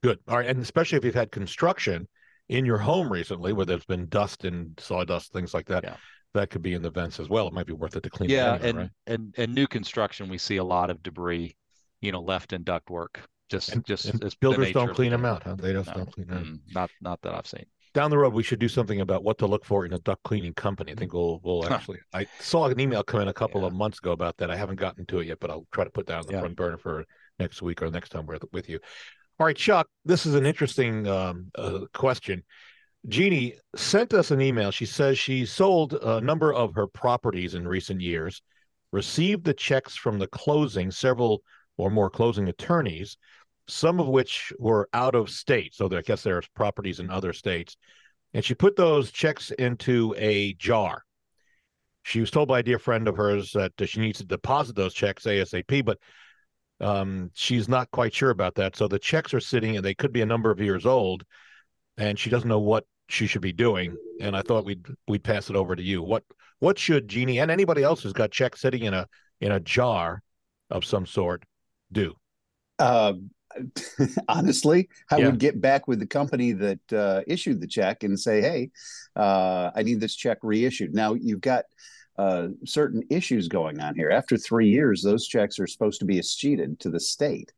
Good. 0.02 0.20
All 0.28 0.38
right, 0.38 0.48
and 0.48 0.62
especially 0.62 0.98
if 0.98 1.06
you've 1.06 1.16
had 1.16 1.32
construction 1.32 2.08
in 2.50 2.66
your 2.66 2.78
home 2.78 3.12
recently 3.12 3.54
where 3.54 3.66
there's 3.66 3.86
been 3.86 4.08
dust 4.08 4.46
and 4.46 4.80
sawdust, 4.80 5.34
things 5.34 5.54
like 5.54 5.68
that. 5.68 5.84
Yeah. 5.84 5.96
That 6.34 6.50
could 6.50 6.62
be 6.62 6.74
in 6.74 6.82
the 6.82 6.92
vents 6.92 7.20
as 7.20 7.30
well. 7.30 7.48
It 7.48 7.54
might 7.54 7.66
be 7.66 7.74
worth 7.74 7.96
it 7.96 8.04
to 8.04 8.10
clean. 8.10 8.30
Yeah, 8.30 8.56
anyway, 8.56 8.70
and 8.70 8.78
right? 8.78 8.90
and 9.08 9.36
and 9.38 9.56
new 9.56 9.66
construction, 9.66 10.30
we 10.30 10.38
see 10.38 10.58
a 10.58 10.64
lot 10.64 10.90
of 10.90 11.02
debris, 11.02 11.56
you 12.02 12.12
know, 12.12 12.22
left 12.22 12.54
in 12.54 12.64
ductwork. 12.64 13.18
Just 13.50 13.70
and, 13.70 13.86
just 13.86 14.06
and 14.06 14.36
builders 14.42 14.72
don't 14.72 14.94
clean 14.94 15.12
them 15.12 15.26
out. 15.26 15.44
Huh? 15.44 15.56
They 15.58 15.72
just 15.72 15.88
no, 15.90 15.96
don't 15.96 16.12
clean 16.12 16.28
them. 16.28 16.62
Not 16.76 16.92
not 17.02 17.22
that 17.22 17.34
I've 17.34 17.48
seen. 17.48 17.66
Down 17.94 18.12
the 18.12 18.18
road, 18.18 18.34
we 18.34 18.44
should 18.44 18.60
do 18.60 18.68
something 18.68 19.02
about 19.02 19.24
what 19.24 19.38
to 19.40 19.48
look 19.48 19.66
for 19.66 19.86
in 19.86 19.94
a 19.94 20.00
duct 20.00 20.22
cleaning 20.24 20.54
company. 20.54 20.92
I 20.92 20.96
think 20.96 21.14
we'll 21.14 21.40
we'll 21.44 21.66
actually. 21.74 22.00
I 22.14 22.28
saw 22.40 22.68
an 22.68 22.80
email 22.80 23.04
come 23.04 23.22
in 23.22 23.30
a 23.30 23.34
couple 23.34 23.62
yeah. 23.62 23.68
of 23.68 23.74
months 23.74 24.00
ago 24.00 24.12
about 24.12 24.38
that. 24.38 24.52
I 24.52 24.58
haven't 24.58 24.80
gotten 24.80 25.06
to 25.08 25.20
it 25.20 25.28
yet, 25.28 25.40
but 25.40 25.50
I'll 25.50 25.66
try 25.72 25.86
to 25.86 25.90
put 25.90 26.06
that 26.08 26.20
on 26.20 26.28
the 26.28 26.34
yeah. 26.34 26.42
front 26.42 26.58
burner 26.58 26.78
for 26.78 27.06
next 27.40 27.62
week 27.62 27.82
or 27.82 27.90
next 27.90 28.10
time 28.10 28.26
we're 28.26 28.38
with 28.52 28.70
you. 28.70 28.80
All 29.40 29.46
right, 29.46 29.56
Chuck, 29.56 29.88
this 30.04 30.26
is 30.26 30.34
an 30.34 30.48
interesting 30.48 31.08
um, 31.08 31.52
uh, 31.56 31.82
question. 31.94 32.44
Jeannie 33.08 33.54
sent 33.76 34.16
us 34.16 34.32
an 34.32 34.42
email. 34.42 34.72
She 34.72 34.88
says 34.88 35.20
she 35.20 35.46
sold 35.46 35.94
a 35.94 36.20
number 36.22 36.52
of 36.52 36.74
her 36.74 36.88
properties 36.88 37.54
in 37.54 37.68
recent 37.68 38.02
years, 38.02 38.42
received 38.92 39.44
the 39.44 39.54
checks 39.54 39.96
from 39.96 40.18
the 40.18 40.26
closing, 40.26 40.90
several 40.90 41.44
or 41.78 41.92
more 41.92 42.10
closing 42.10 42.48
attorneys, 42.48 43.16
some 43.68 44.00
of 44.00 44.08
which 44.08 44.52
were 44.58 44.90
out 44.92 45.14
of 45.14 45.30
state. 45.30 45.76
So 45.76 45.88
I 45.96 46.02
guess 46.02 46.24
there's 46.24 46.48
properties 46.56 47.00
in 47.00 47.12
other 47.12 47.32
states. 47.32 47.78
And 48.34 48.44
she 48.44 48.56
put 48.56 48.76
those 48.76 49.12
checks 49.12 49.52
into 49.52 50.16
a 50.18 50.54
jar. 50.56 51.04
She 52.02 52.22
was 52.22 52.32
told 52.32 52.48
by 52.48 52.60
a 52.60 52.64
dear 52.64 52.80
friend 52.80 53.08
of 53.08 53.18
hers 53.18 53.52
that 53.52 53.74
she 53.86 54.00
needs 54.00 54.18
to 54.18 54.26
deposit 54.26 54.76
those 54.76 54.96
checks 54.96 55.26
ASAP, 55.26 55.86
but 55.86 56.00
um, 56.80 57.32
she's 57.34 57.68
not 57.68 57.90
quite 57.92 58.14
sure 58.14 58.30
about 58.30 58.56
that. 58.56 58.76
So 58.76 58.88
the 58.88 59.00
checks 59.00 59.34
are 59.34 59.40
sitting, 59.40 59.76
and 59.76 59.86
they 59.86 59.96
could 59.96 60.14
be 60.14 60.22
a 60.22 60.26
number 60.26 60.52
of 60.52 60.60
years 60.60 60.86
old, 60.86 61.24
and 61.98 62.18
she 62.18 62.30
doesn't 62.30 62.50
know 62.50 62.60
what 62.60 62.86
she 63.10 63.28
should 63.28 63.42
be 63.42 63.54
doing. 63.54 63.96
And 64.22 64.36
I 64.36 64.42
thought 64.42 64.66
we'd 64.66 64.86
we'd 65.08 65.24
pass 65.24 65.50
it 65.50 65.56
over 65.56 65.76
to 65.76 65.84
you. 65.84 66.02
What 66.02 66.24
what 66.60 66.78
should 66.78 67.08
Jeannie 67.08 67.40
and 67.40 67.52
anybody 67.52 67.84
else 67.84 68.04
who's 68.04 68.14
got 68.14 68.32
checks 68.32 68.62
sitting 68.62 68.84
in 68.84 68.94
a 68.94 69.08
in 69.42 69.52
a 69.52 69.60
jar 69.60 70.22
of 70.70 70.86
some 70.86 71.06
sort 71.06 71.44
do? 71.92 72.14
Uh, 72.80 73.14
honestly, 74.28 74.90
I 75.10 75.18
yeah. 75.18 75.26
would 75.28 75.40
get 75.40 75.60
back 75.60 75.88
with 75.88 76.00
the 76.00 76.08
company 76.08 76.52
that 76.54 76.94
uh, 76.94 77.22
issued 77.28 77.62
the 77.62 77.68
check 77.68 78.04
and 78.04 78.20
say, 78.20 78.42
"Hey, 78.42 78.72
uh, 79.16 79.72
I 79.76 79.84
need 79.84 80.00
this 80.00 80.16
check 80.16 80.40
reissued." 80.44 80.94
Now 80.94 81.14
you've 81.14 81.42
got 81.42 81.66
uh, 82.18 82.48
certain 82.66 83.04
issues 83.10 83.48
going 83.48 83.80
on 83.80 83.96
here. 83.96 84.10
After 84.10 84.38
three 84.38 84.70
years, 84.70 85.02
those 85.02 85.28
checks 85.28 85.60
are 85.60 85.68
supposed 85.68 86.00
to 86.00 86.06
be 86.06 86.20
escheated 86.20 86.80
to 86.82 86.90
the 86.90 87.00
state. 87.00 87.54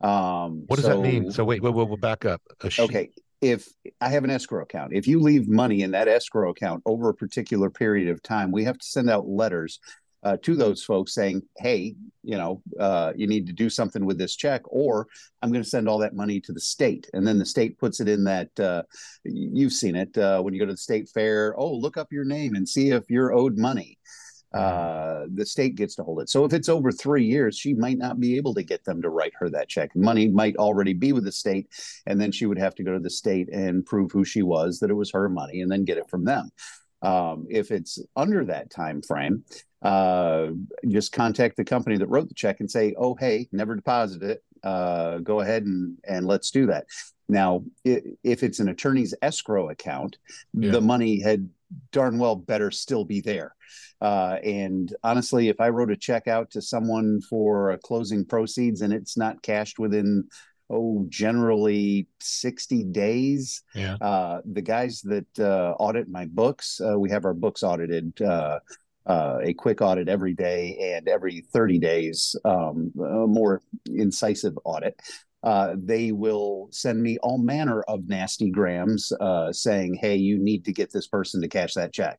Um, 0.00 0.64
what 0.66 0.76
does 0.76 0.84
so, 0.84 0.96
that 0.96 1.00
mean? 1.00 1.30
So 1.30 1.44
wait, 1.44 1.62
we'll, 1.62 1.72
we'll 1.72 1.96
back 1.96 2.24
up. 2.24 2.40
Okay, 2.78 3.10
if 3.40 3.68
I 4.00 4.08
have 4.08 4.24
an 4.24 4.30
escrow 4.30 4.62
account, 4.62 4.92
if 4.92 5.06
you 5.06 5.20
leave 5.20 5.48
money 5.48 5.82
in 5.82 5.90
that 5.92 6.08
escrow 6.08 6.50
account 6.50 6.82
over 6.86 7.08
a 7.08 7.14
particular 7.14 7.70
period 7.70 8.08
of 8.08 8.22
time, 8.22 8.50
we 8.50 8.64
have 8.64 8.78
to 8.78 8.86
send 8.86 9.10
out 9.10 9.28
letters 9.28 9.80
uh, 10.22 10.36
to 10.42 10.56
those 10.56 10.82
folks 10.82 11.14
saying, 11.14 11.42
"Hey, 11.56 11.94
you 12.22 12.36
know, 12.36 12.62
uh, 12.78 13.12
you 13.16 13.26
need 13.26 13.46
to 13.46 13.52
do 13.52 13.70
something 13.70 14.04
with 14.04 14.18
this 14.18 14.36
check, 14.36 14.62
or 14.66 15.06
I'm 15.42 15.50
going 15.52 15.62
to 15.62 15.68
send 15.68 15.88
all 15.88 15.98
that 15.98 16.14
money 16.14 16.40
to 16.40 16.52
the 16.52 16.60
state." 16.60 17.08
And 17.12 17.26
then 17.26 17.38
the 17.38 17.46
state 17.46 17.78
puts 17.78 18.00
it 18.00 18.08
in 18.08 18.24
that. 18.24 18.58
Uh, 18.58 18.82
you've 19.24 19.72
seen 19.72 19.96
it 19.96 20.16
uh, 20.18 20.40
when 20.40 20.54
you 20.54 20.60
go 20.60 20.66
to 20.66 20.72
the 20.72 20.78
state 20.78 21.08
fair. 21.08 21.54
Oh, 21.58 21.72
look 21.72 21.96
up 21.96 22.12
your 22.12 22.24
name 22.24 22.54
and 22.54 22.68
see 22.68 22.90
if 22.90 23.08
you're 23.08 23.32
owed 23.32 23.56
money. 23.58 23.98
Mm-hmm. 24.54 25.24
Uh, 25.24 25.26
the 25.34 25.44
state 25.44 25.74
gets 25.74 25.94
to 25.96 26.02
hold 26.02 26.20
it. 26.22 26.30
So 26.30 26.44
if 26.44 26.52
it's 26.52 26.68
over 26.68 26.90
three 26.90 27.24
years, 27.24 27.58
she 27.58 27.74
might 27.74 27.98
not 27.98 28.18
be 28.18 28.36
able 28.36 28.54
to 28.54 28.62
get 28.62 28.84
them 28.84 29.02
to 29.02 29.10
write 29.10 29.34
her 29.38 29.50
that 29.50 29.68
check. 29.68 29.94
Money 29.94 30.28
might 30.28 30.56
already 30.56 30.94
be 30.94 31.12
with 31.12 31.24
the 31.24 31.32
state, 31.32 31.68
and 32.06 32.20
then 32.20 32.32
she 32.32 32.46
would 32.46 32.58
have 32.58 32.74
to 32.76 32.82
go 32.82 32.94
to 32.94 32.98
the 32.98 33.10
state 33.10 33.50
and 33.50 33.84
prove 33.84 34.10
who 34.10 34.24
she 34.24 34.42
was, 34.42 34.78
that 34.78 34.90
it 34.90 34.94
was 34.94 35.10
her 35.10 35.28
money, 35.28 35.60
and 35.60 35.70
then 35.70 35.84
get 35.84 35.98
it 35.98 36.08
from 36.08 36.24
them. 36.24 36.50
Um, 37.02 37.46
if 37.50 37.70
it's 37.70 38.00
under 38.16 38.44
that 38.46 38.70
time 38.70 39.02
frame, 39.02 39.44
uh, 39.82 40.48
just 40.88 41.12
contact 41.12 41.56
the 41.56 41.64
company 41.64 41.96
that 41.96 42.08
wrote 42.08 42.28
the 42.28 42.34
check 42.34 42.60
and 42.60 42.70
say, 42.70 42.94
"Oh, 42.96 43.14
hey, 43.14 43.48
never 43.52 43.74
deposited 43.74 44.30
it. 44.30 44.44
Uh, 44.62 45.18
go 45.18 45.40
ahead 45.40 45.64
and 45.64 45.96
and 46.06 46.26
let's 46.26 46.50
do 46.50 46.66
that." 46.66 46.86
Now, 47.28 47.62
if 47.84 48.42
it's 48.42 48.58
an 48.58 48.68
attorney's 48.68 49.14
escrow 49.20 49.68
account, 49.68 50.16
yeah. 50.54 50.70
the 50.70 50.80
money 50.80 51.20
had 51.20 51.48
darn 51.92 52.18
well 52.18 52.36
better 52.36 52.70
still 52.70 53.04
be 53.04 53.20
there. 53.20 53.54
Uh, 54.00 54.38
and 54.44 54.94
honestly, 55.02 55.48
if 55.48 55.60
I 55.60 55.68
wrote 55.68 55.90
a 55.90 55.96
check 55.96 56.26
out 56.26 56.50
to 56.52 56.62
someone 56.62 57.20
for 57.20 57.78
closing 57.84 58.24
proceeds 58.24 58.80
and 58.80 58.92
it's 58.92 59.16
not 59.16 59.42
cashed 59.42 59.78
within 59.78 60.28
oh 60.70 61.06
generally 61.08 62.06
60 62.20 62.84
days 62.84 63.62
yeah 63.74 63.96
uh, 64.02 64.42
the 64.52 64.60
guys 64.60 65.00
that 65.00 65.26
uh, 65.38 65.74
audit 65.78 66.08
my 66.10 66.26
books 66.26 66.78
uh, 66.78 66.98
we 66.98 67.08
have 67.08 67.24
our 67.24 67.32
books 67.32 67.62
audited 67.62 68.12
uh, 69.08 69.12
uh, 69.12 69.38
a 69.42 69.54
quick 69.54 69.80
audit 69.80 70.08
every 70.08 70.34
day 70.34 70.94
and 70.96 71.08
every 71.08 71.40
30 71.40 71.78
days 71.78 72.36
um, 72.44 72.92
a 72.98 73.26
more 73.26 73.62
incisive 73.86 74.58
audit 74.64 75.00
uh, 75.44 75.74
they 75.76 76.12
will 76.12 76.68
send 76.70 77.00
me 77.00 77.16
all 77.18 77.38
manner 77.38 77.82
of 77.82 78.08
nasty 78.08 78.50
grams 78.50 79.12
saying 79.52 79.94
hey 79.94 80.16
you 80.16 80.38
need 80.38 80.64
to 80.64 80.72
get 80.72 80.92
this 80.92 81.06
person 81.06 81.40
to 81.40 81.48
cash 81.48 81.74
that 81.74 81.92
check 81.92 82.18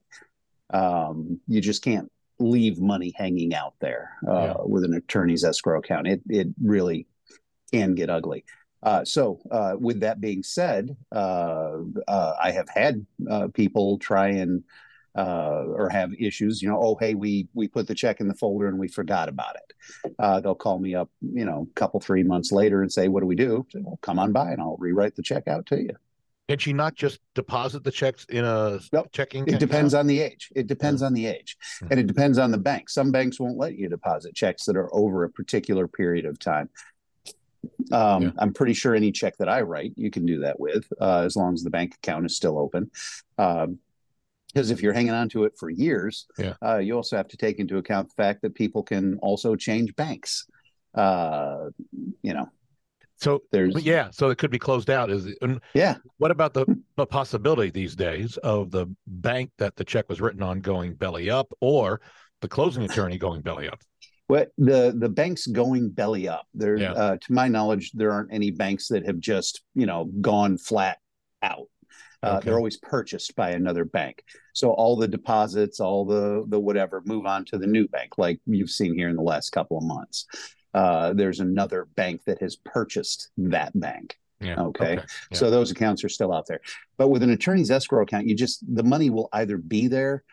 um, 0.71 1.39
you 1.47 1.61
just 1.61 1.83
can't 1.83 2.11
leave 2.39 2.79
money 2.79 3.13
hanging 3.15 3.53
out 3.53 3.73
there 3.81 4.11
yeah. 4.25 4.53
with 4.63 4.83
an 4.83 4.93
attorney's 4.93 5.43
escrow 5.43 5.79
account 5.79 6.07
it, 6.07 6.21
it 6.29 6.47
really 6.61 7.05
can 7.71 7.95
get 7.95 8.09
ugly. 8.09 8.45
Uh, 8.81 9.03
so, 9.03 9.39
uh, 9.51 9.75
with 9.77 9.99
that 10.01 10.21
being 10.21 10.43
said, 10.43 10.95
uh, 11.13 11.79
uh 12.07 12.33
I 12.41 12.51
have 12.51 12.69
had 12.69 13.05
uh, 13.29 13.47
people 13.53 13.97
try 13.97 14.29
and 14.29 14.63
uh, 15.15 15.63
or 15.67 15.89
have 15.89 16.13
issues. 16.13 16.61
You 16.61 16.69
know, 16.69 16.79
oh 16.79 16.97
hey, 16.99 17.15
we 17.15 17.47
we 17.53 17.67
put 17.67 17.87
the 17.87 17.95
check 17.95 18.19
in 18.19 18.27
the 18.27 18.35
folder 18.35 18.67
and 18.67 18.79
we 18.79 18.87
forgot 18.87 19.29
about 19.29 19.55
it. 19.55 20.13
Uh, 20.19 20.39
they'll 20.39 20.55
call 20.55 20.79
me 20.79 20.95
up, 20.95 21.09
you 21.21 21.45
know, 21.45 21.67
a 21.69 21.73
couple 21.73 21.99
three 21.99 22.23
months 22.23 22.51
later 22.51 22.81
and 22.81 22.91
say, 22.91 23.07
"What 23.07 23.21
do 23.21 23.27
we 23.27 23.35
do?" 23.35 23.65
Say, 23.71 23.79
well, 23.83 23.99
come 24.01 24.19
on 24.19 24.31
by 24.31 24.51
and 24.51 24.61
I'll 24.61 24.77
rewrite 24.79 25.15
the 25.15 25.23
check 25.23 25.47
out 25.47 25.65
to 25.67 25.81
you. 25.81 25.95
Can 26.49 26.57
she 26.57 26.73
not 26.73 26.95
just 26.95 27.19
deposit 27.35 27.83
the 27.83 27.91
checks 27.91 28.25
in 28.27 28.43
a 28.43 28.79
nope. 28.91 29.09
checking? 29.11 29.47
It 29.47 29.59
depends 29.59 29.93
on 29.93 30.07
the 30.07 30.19
age. 30.19 30.49
It 30.55 30.65
depends 30.65 31.03
on 31.03 31.13
the 31.13 31.27
age, 31.27 31.55
mm-hmm. 31.75 31.91
and 31.91 31.99
it 31.99 32.07
depends 32.07 32.39
on 32.39 32.49
the 32.49 32.57
bank. 32.57 32.89
Some 32.89 33.11
banks 33.11 33.39
won't 33.39 33.59
let 33.59 33.75
you 33.75 33.87
deposit 33.87 34.33
checks 34.33 34.65
that 34.65 34.75
are 34.75 34.89
over 34.93 35.23
a 35.25 35.29
particular 35.29 35.87
period 35.87 36.25
of 36.25 36.39
time. 36.39 36.69
Um, 37.91 38.23
yeah. 38.23 38.31
I'm 38.39 38.53
pretty 38.53 38.73
sure 38.73 38.95
any 38.95 39.11
check 39.11 39.37
that 39.37 39.49
I 39.49 39.61
write, 39.61 39.93
you 39.95 40.09
can 40.09 40.25
do 40.25 40.39
that 40.39 40.59
with, 40.59 40.91
uh, 40.99 41.19
as 41.19 41.35
long 41.35 41.53
as 41.53 41.63
the 41.63 41.69
bank 41.69 41.95
account 41.95 42.25
is 42.25 42.35
still 42.35 42.57
open. 42.57 42.89
Because 44.53 44.71
if 44.71 44.81
you're 44.81 44.93
hanging 44.93 45.13
on 45.13 45.29
to 45.29 45.43
it 45.43 45.53
for 45.57 45.69
years, 45.69 46.25
yeah. 46.37 46.53
uh, 46.65 46.77
you 46.77 46.95
also 46.95 47.17
have 47.17 47.27
to 47.29 47.37
take 47.37 47.59
into 47.59 47.77
account 47.77 48.09
the 48.09 48.21
fact 48.21 48.41
that 48.41 48.55
people 48.55 48.83
can 48.83 49.17
also 49.19 49.55
change 49.55 49.95
banks. 49.95 50.45
Uh, 50.95 51.69
you 52.23 52.33
know, 52.33 52.49
so 53.21 53.43
there's 53.51 53.83
yeah, 53.83 54.09
so 54.11 54.29
it 54.29 54.37
could 54.37 54.51
be 54.51 54.59
closed 54.59 54.89
out. 54.89 55.11
Is 55.11 55.25
it, 55.25 55.37
yeah. 55.73 55.95
What 56.17 56.31
about 56.31 56.53
the, 56.53 56.65
the 56.95 57.05
possibility 57.05 57.69
these 57.69 57.95
days 57.95 58.37
of 58.37 58.71
the 58.71 58.87
bank 59.07 59.51
that 59.57 59.75
the 59.75 59.83
check 59.83 60.07
was 60.07 60.21
written 60.21 60.41
on 60.41 60.61
going 60.61 60.95
belly 60.95 61.29
up, 61.29 61.51
or 61.59 61.99
the 62.41 62.47
closing 62.47 62.83
attorney 62.83 63.17
going 63.17 63.41
belly 63.41 63.67
up? 63.67 63.79
Well, 64.29 64.45
the 64.57 64.95
the 64.97 65.09
banks 65.09 65.47
going 65.47 65.89
belly 65.89 66.29
up. 66.29 66.45
There, 66.53 66.77
yeah. 66.77 66.93
uh, 66.93 67.17
to 67.17 67.33
my 67.33 67.49
knowledge, 67.49 67.91
there 67.91 68.11
aren't 68.11 68.33
any 68.33 68.51
banks 68.51 68.87
that 68.87 69.05
have 69.05 69.19
just 69.19 69.63
you 69.75 69.85
know 69.85 70.05
gone 70.21 70.57
flat 70.57 70.99
out. 71.43 71.67
Uh, 72.21 72.35
okay. 72.37 72.45
They're 72.45 72.57
always 72.57 72.77
purchased 72.77 73.35
by 73.35 73.51
another 73.51 73.85
bank. 73.85 74.23
So 74.53 74.71
all 74.71 74.95
the 74.95 75.07
deposits, 75.07 75.79
all 75.79 76.05
the 76.05 76.43
the 76.47 76.59
whatever, 76.59 77.01
move 77.05 77.25
on 77.25 77.45
to 77.45 77.57
the 77.57 77.67
new 77.67 77.87
bank, 77.87 78.17
like 78.17 78.39
you've 78.45 78.69
seen 78.69 78.93
here 78.95 79.09
in 79.09 79.15
the 79.15 79.21
last 79.21 79.51
couple 79.51 79.77
of 79.77 79.83
months. 79.83 80.25
Uh, 80.73 81.13
there's 81.13 81.39
another 81.39 81.87
bank 81.95 82.21
that 82.25 82.39
has 82.41 82.55
purchased 82.57 83.29
that 83.37 83.77
bank. 83.79 84.17
Yeah. 84.41 84.59
Okay. 84.59 84.97
okay. 84.97 85.03
Yeah. 85.31 85.37
So 85.37 85.49
those 85.49 85.71
accounts 85.71 86.03
are 86.03 86.09
still 86.09 86.33
out 86.33 86.45
there. 86.47 86.61
But 86.97 87.09
with 87.09 87.23
an 87.23 87.31
attorney's 87.31 87.71
escrow 87.71 88.03
account, 88.03 88.27
you 88.27 88.35
just 88.35 88.63
the 88.73 88.83
money 88.83 89.09
will 89.09 89.29
either 89.33 89.57
be 89.57 89.87
there 89.87 90.23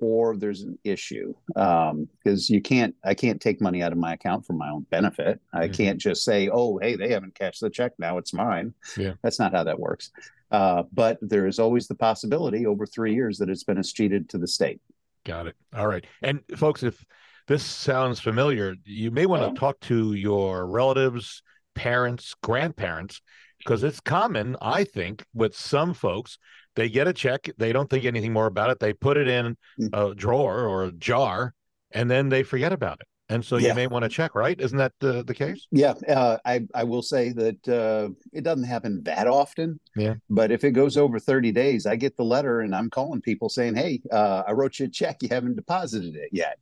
or 0.00 0.36
there's 0.36 0.62
an 0.62 0.78
issue 0.84 1.34
because 1.48 1.90
um, 1.90 2.08
you 2.48 2.60
can't 2.60 2.94
i 3.04 3.14
can't 3.14 3.40
take 3.40 3.60
money 3.60 3.82
out 3.82 3.92
of 3.92 3.98
my 3.98 4.14
account 4.14 4.44
for 4.46 4.52
my 4.52 4.68
own 4.70 4.86
benefit. 4.90 5.40
I 5.52 5.64
mm-hmm. 5.64 5.72
can't 5.72 5.98
just 5.98 6.24
say 6.24 6.48
oh 6.52 6.78
hey 6.78 6.96
they 6.96 7.10
haven't 7.10 7.34
cashed 7.34 7.60
the 7.60 7.70
check 7.70 7.92
now 7.98 8.18
it's 8.18 8.32
mine. 8.32 8.74
Yeah. 8.96 9.14
That's 9.22 9.38
not 9.38 9.52
how 9.52 9.64
that 9.64 9.78
works. 9.78 10.10
Uh, 10.50 10.82
but 10.92 11.18
there 11.20 11.46
is 11.46 11.58
always 11.58 11.86
the 11.86 11.94
possibility 11.94 12.66
over 12.66 12.84
three 12.84 13.14
years 13.14 13.38
that 13.38 13.48
it's 13.48 13.62
been 13.62 13.78
escheated 13.78 14.28
to 14.30 14.38
the 14.38 14.48
state. 14.48 14.80
Got 15.24 15.46
it. 15.46 15.54
All 15.76 15.86
right. 15.86 16.04
And 16.22 16.40
folks 16.56 16.82
if 16.82 17.04
this 17.50 17.64
sounds 17.64 18.20
familiar 18.20 18.76
you 18.84 19.10
may 19.10 19.26
want 19.26 19.42
to 19.42 19.58
talk 19.58 19.78
to 19.80 20.12
your 20.14 20.66
relatives 20.66 21.42
parents 21.74 22.34
grandparents 22.42 23.20
because 23.58 23.82
it's 23.82 24.00
common 24.00 24.56
i 24.62 24.84
think 24.84 25.24
with 25.34 25.56
some 25.56 25.92
folks 25.92 26.38
they 26.76 26.88
get 26.88 27.08
a 27.08 27.12
check. 27.12 27.48
They 27.58 27.72
don't 27.72 27.88
think 27.90 28.04
anything 28.04 28.32
more 28.32 28.46
about 28.46 28.70
it. 28.70 28.80
They 28.80 28.92
put 28.92 29.16
it 29.16 29.28
in 29.28 29.56
mm. 29.80 29.88
a 29.92 30.14
drawer 30.14 30.64
or 30.64 30.84
a 30.84 30.92
jar, 30.92 31.54
and 31.90 32.10
then 32.10 32.28
they 32.28 32.42
forget 32.42 32.72
about 32.72 33.00
it. 33.00 33.06
And 33.30 33.44
so 33.44 33.58
yeah. 33.58 33.68
you 33.68 33.74
may 33.74 33.86
want 33.86 34.02
to 34.02 34.08
check, 34.08 34.34
right? 34.34 34.60
Isn't 34.60 34.78
that 34.78 34.92
the, 34.98 35.22
the 35.22 35.34
case? 35.34 35.68
Yeah, 35.70 35.94
uh, 36.08 36.38
I 36.44 36.66
I 36.74 36.82
will 36.82 37.02
say 37.02 37.32
that 37.32 37.68
uh, 37.68 38.12
it 38.32 38.42
doesn't 38.42 38.64
happen 38.64 39.02
that 39.04 39.28
often. 39.28 39.78
Yeah. 39.94 40.14
But 40.28 40.50
if 40.50 40.64
it 40.64 40.72
goes 40.72 40.96
over 40.96 41.20
thirty 41.20 41.52
days, 41.52 41.86
I 41.86 41.94
get 41.94 42.16
the 42.16 42.24
letter 42.24 42.60
and 42.60 42.74
I'm 42.74 42.90
calling 42.90 43.20
people 43.20 43.48
saying, 43.48 43.76
"Hey, 43.76 44.00
uh, 44.10 44.42
I 44.48 44.52
wrote 44.52 44.80
you 44.80 44.86
a 44.86 44.88
check. 44.88 45.22
You 45.22 45.28
haven't 45.30 45.54
deposited 45.54 46.16
it 46.16 46.30
yet." 46.32 46.58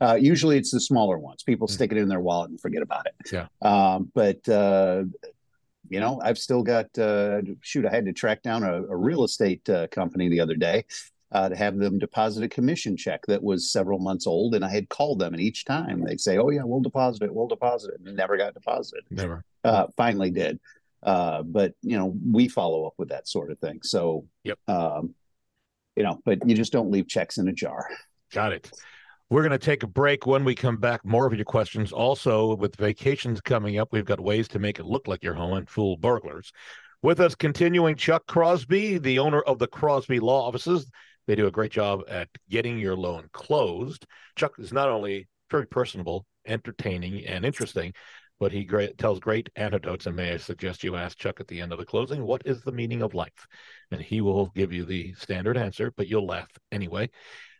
Uh, 0.00 0.14
usually, 0.14 0.58
it's 0.58 0.70
the 0.70 0.80
smaller 0.80 1.18
ones. 1.18 1.42
People 1.42 1.66
mm-hmm. 1.66 1.74
stick 1.74 1.90
it 1.90 1.98
in 1.98 2.08
their 2.08 2.20
wallet 2.20 2.50
and 2.50 2.60
forget 2.60 2.82
about 2.82 3.06
it. 3.06 3.14
Yeah. 3.32 3.46
Um, 3.60 4.10
but 4.14 4.48
uh, 4.48 5.04
you 5.92 6.00
know, 6.00 6.20
I've 6.24 6.38
still 6.38 6.62
got 6.62 6.98
uh, 6.98 7.42
shoot. 7.60 7.84
I 7.84 7.90
had 7.90 8.06
to 8.06 8.14
track 8.14 8.42
down 8.42 8.62
a, 8.62 8.82
a 8.84 8.96
real 8.96 9.24
estate 9.24 9.68
uh, 9.68 9.88
company 9.88 10.30
the 10.30 10.40
other 10.40 10.54
day 10.54 10.86
uh, 11.32 11.50
to 11.50 11.54
have 11.54 11.76
them 11.76 11.98
deposit 11.98 12.42
a 12.44 12.48
commission 12.48 12.96
check 12.96 13.26
that 13.26 13.42
was 13.42 13.70
several 13.70 13.98
months 13.98 14.26
old, 14.26 14.54
and 14.54 14.64
I 14.64 14.70
had 14.70 14.88
called 14.88 15.18
them, 15.18 15.34
and 15.34 15.42
each 15.42 15.66
time 15.66 16.02
they'd 16.02 16.20
say, 16.20 16.38
"Oh 16.38 16.48
yeah, 16.48 16.62
we'll 16.64 16.80
deposit 16.80 17.24
it, 17.24 17.34
we'll 17.34 17.46
deposit 17.46 17.92
it," 17.92 18.00
and 18.00 18.08
it 18.08 18.14
never 18.14 18.38
got 18.38 18.54
deposited. 18.54 19.04
Never. 19.10 19.44
Uh, 19.62 19.88
finally 19.94 20.30
did. 20.30 20.58
Uh, 21.02 21.42
but 21.42 21.74
you 21.82 21.98
know, 21.98 22.14
we 22.30 22.48
follow 22.48 22.86
up 22.86 22.94
with 22.96 23.10
that 23.10 23.28
sort 23.28 23.50
of 23.50 23.58
thing. 23.58 23.80
So, 23.82 24.24
yep. 24.44 24.58
Um, 24.68 25.14
you 25.94 26.04
know, 26.04 26.20
but 26.24 26.48
you 26.48 26.54
just 26.54 26.72
don't 26.72 26.90
leave 26.90 27.06
checks 27.06 27.36
in 27.36 27.48
a 27.48 27.52
jar. 27.52 27.86
Got 28.32 28.52
it. 28.52 28.70
We're 29.32 29.40
going 29.40 29.58
to 29.58 29.66
take 29.66 29.82
a 29.82 29.86
break. 29.86 30.26
When 30.26 30.44
we 30.44 30.54
come 30.54 30.76
back, 30.76 31.06
more 31.06 31.24
of 31.24 31.32
your 31.32 31.46
questions. 31.46 31.90
Also, 31.90 32.54
with 32.54 32.76
vacations 32.76 33.40
coming 33.40 33.78
up, 33.78 33.88
we've 33.90 34.04
got 34.04 34.20
ways 34.20 34.46
to 34.48 34.58
make 34.58 34.78
it 34.78 34.84
look 34.84 35.08
like 35.08 35.24
your 35.24 35.32
home 35.32 35.56
and 35.56 35.66
fool 35.66 35.96
burglars. 35.96 36.52
With 37.00 37.18
us, 37.18 37.34
continuing 37.34 37.96
Chuck 37.96 38.26
Crosby, 38.26 38.98
the 38.98 39.18
owner 39.18 39.40
of 39.40 39.58
the 39.58 39.68
Crosby 39.68 40.20
Law 40.20 40.46
Offices. 40.46 40.86
They 41.26 41.34
do 41.34 41.46
a 41.46 41.50
great 41.50 41.72
job 41.72 42.02
at 42.10 42.28
getting 42.50 42.78
your 42.78 42.94
loan 42.94 43.30
closed. 43.32 44.04
Chuck 44.36 44.52
is 44.58 44.70
not 44.70 44.90
only 44.90 45.28
very 45.50 45.66
personable, 45.66 46.26
entertaining, 46.46 47.24
and 47.24 47.46
interesting, 47.46 47.94
but 48.38 48.52
he 48.52 48.64
great, 48.64 48.98
tells 48.98 49.18
great 49.18 49.48
anecdotes. 49.56 50.04
And 50.04 50.14
may 50.14 50.34
I 50.34 50.36
suggest 50.36 50.84
you 50.84 50.94
ask 50.94 51.16
Chuck 51.16 51.40
at 51.40 51.48
the 51.48 51.62
end 51.62 51.72
of 51.72 51.78
the 51.78 51.86
closing, 51.86 52.22
what 52.22 52.42
is 52.44 52.60
the 52.60 52.72
meaning 52.72 53.00
of 53.00 53.14
life? 53.14 53.46
And 53.90 54.02
he 54.02 54.20
will 54.20 54.48
give 54.54 54.74
you 54.74 54.84
the 54.84 55.14
standard 55.14 55.56
answer, 55.56 55.90
but 55.96 56.06
you'll 56.06 56.26
laugh 56.26 56.50
anyway. 56.70 57.08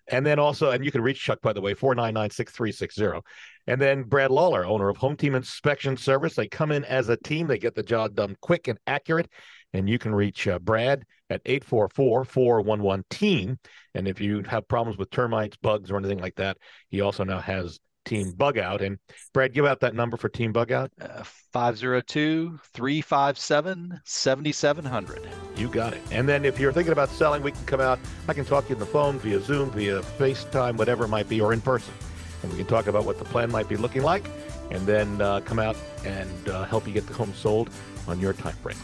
And 0.09 0.27
then 0.27 0.39
also, 0.39 0.71
and 0.71 0.85
you 0.85 0.91
can 0.91 1.01
reach 1.01 1.21
Chuck, 1.21 1.41
by 1.43 1.53
the 1.53 1.61
way, 1.61 1.75
499 1.75 2.31
6360. 2.31 3.21
And 3.67 3.81
then 3.81 4.03
Brad 4.03 4.31
Lawler, 4.31 4.65
owner 4.65 4.89
of 4.89 4.97
Home 4.97 5.17
Team 5.17 5.35
Inspection 5.35 5.97
Service. 5.97 6.35
They 6.35 6.49
come 6.49 6.73
in 6.73 6.85
as 6.85 7.09
a 7.09 7.17
team, 7.17 7.47
they 7.47 7.59
get 7.59 7.75
the 7.75 7.83
job 7.83 8.15
done 8.15 8.37
quick 8.41 8.69
and 8.69 8.79
accurate. 8.87 9.31
And 9.73 9.89
you 9.89 9.99
can 9.99 10.15
reach 10.15 10.49
uh, 10.49 10.59
Brad 10.59 11.05
at 11.31 11.41
844 11.47 12.25
411 12.25 13.05
team. 13.11 13.59
And 13.95 14.09
if 14.09 14.21
you 14.21 14.43
have 14.43 14.69
problems 14.69 14.99
with 14.99 15.11
termites, 15.11 15.57
bugs, 15.57 15.91
or 15.91 15.97
anything 15.97 16.19
like 16.19 16.35
that, 16.37 16.59
he 16.91 17.01
also 17.01 17.25
now 17.25 17.39
has 17.39 17.79
Team 18.05 18.33
Bug 18.33 18.59
Out. 18.59 18.83
And 18.83 18.99
Brad, 19.33 19.53
give 19.53 19.65
out 19.65 19.81
that 19.81 19.95
number 19.95 20.17
for 20.17 20.29
Team 20.29 20.53
Bug 20.53 20.73
Out 20.73 20.91
uh, 21.01 21.23
502 21.53 22.59
357 22.75 24.01
7700. 24.05 25.29
You 25.57 25.69
got 25.69 25.93
it. 25.93 26.03
And 26.11 26.29
then 26.29 26.45
if 26.45 26.59
you're 26.59 26.73
thinking 26.73 26.93
about 26.93 27.11
selling, 27.11 27.43
we 27.43 27.53
can 27.53 27.65
come 27.65 27.81
out. 27.81 27.99
I 28.29 28.35
can 28.35 28.45
talk 28.45 28.65
to 28.65 28.71
you 28.71 28.77
on 28.77 28.81
the 28.81 28.87
phone, 28.87 29.19
via 29.19 29.41
Zoom, 29.41 29.71
via 29.71 30.01
FaceTime, 30.01 30.77
whatever 30.77 31.05
it 31.05 31.09
might 31.09 31.29
be, 31.29 31.41
or 31.41 31.53
in 31.53 31.61
person. 31.61 31.95
And 32.43 32.51
we 32.51 32.59
can 32.59 32.67
talk 32.67 32.87
about 32.87 33.05
what 33.05 33.19
the 33.19 33.25
plan 33.25 33.51
might 33.51 33.69
be 33.69 33.77
looking 33.77 34.03
like 34.03 34.25
and 34.73 34.87
then 34.87 35.21
uh, 35.21 35.41
come 35.41 35.59
out 35.59 35.77
and 36.05 36.49
uh, 36.49 36.65
help 36.65 36.87
you 36.87 36.93
get 36.93 37.07
the 37.07 37.15
home 37.15 37.33
sold 37.35 37.71
on 38.09 38.19
your 38.19 38.33
time 38.33 38.57
frame. 38.57 38.79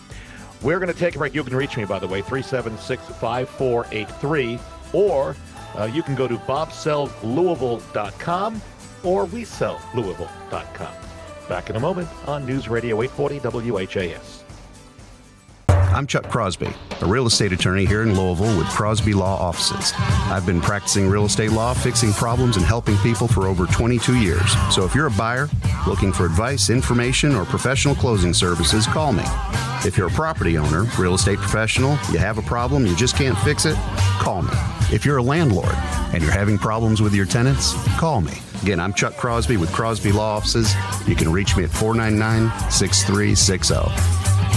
We're 0.63 0.79
going 0.81 0.93
to 0.93 0.99
take 0.99 1.15
a 1.15 1.19
break. 1.19 1.35
You 1.35 1.45
can 1.45 1.57
reach 1.57 1.77
me, 1.77 1.85
by 1.85 1.99
the 1.99 2.07
way, 2.07 2.21
376 2.21 3.03
5483, 3.21 4.59
or 4.93 5.37
uh, 5.77 5.91
you 5.93 6.03
can 6.03 6.15
go 6.15 6.29
to 6.29 6.37
bobsellslouisville.com 6.37 8.63
or 9.09 9.27
WeSellLouisville.com. 9.27 10.93
Back 11.49 11.71
in 11.71 11.77
a 11.77 11.81
moment 11.81 12.09
on 12.29 12.45
News 12.45 12.69
Radio 12.69 13.01
840 13.01 13.71
WHAS. 13.71 14.45
I'm 15.71 16.07
Chuck 16.07 16.29
Crosby, 16.29 16.69
a 17.01 17.07
real 17.07 17.27
estate 17.27 17.53
attorney 17.53 17.87
here 17.87 18.03
in 18.03 18.15
Louisville 18.15 18.57
with 18.59 18.69
Crosby 18.69 19.15
Law 19.15 19.39
Offices. 19.39 19.95
I've 20.31 20.45
been 20.45 20.61
practicing 20.61 21.09
real 21.09 21.25
estate 21.25 21.51
law, 21.51 21.73
fixing 21.73 22.13
problems, 22.13 22.59
and 22.59 22.67
helping 22.67 22.99
people 22.99 23.27
for 23.27 23.47
over 23.47 23.65
22 23.67 24.21
years. 24.21 24.53
So 24.71 24.85
if 24.85 24.95
you're 24.95 25.07
a 25.07 25.11
buyer 25.13 25.49
looking 25.87 26.13
for 26.13 26.27
advice, 26.27 26.69
information, 26.69 27.35
or 27.35 27.47
professional 27.47 27.95
closing 27.95 28.35
services, 28.35 28.87
call 28.87 29.15
me. 29.15 29.25
If 29.87 29.97
you're 29.97 30.09
a 30.09 30.13
property 30.13 30.59
owner, 30.59 30.85
real 30.99 31.15
estate 31.15 31.39
professional, 31.39 31.93
you 32.13 32.19
have 32.19 32.37
a 32.37 32.43
problem, 32.43 32.85
you 32.85 32.95
just 32.95 33.17
can't 33.17 33.39
fix 33.39 33.65
it, 33.65 33.77
call 34.21 34.43
me. 34.43 34.53
If 34.93 35.07
you're 35.07 35.17
a 35.17 35.23
landlord 35.23 35.75
and 36.13 36.23
you're 36.23 36.33
having 36.33 36.59
problems 36.59 37.01
with 37.01 37.15
your 37.15 37.27
tenants, 37.27 37.73
call 37.97 38.21
me. 38.21 38.35
Again, 38.63 38.81
I'm 38.81 38.93
Chuck 38.93 39.17
Crosby 39.17 39.57
with 39.57 39.73
Crosby 39.73 40.11
Law 40.13 40.37
Offices. 40.37 40.75
You 41.07 41.15
can 41.15 41.31
reach 41.31 41.57
me 41.57 41.65
at 41.65 41.71
499 41.71 42.71
6360. 42.71 43.75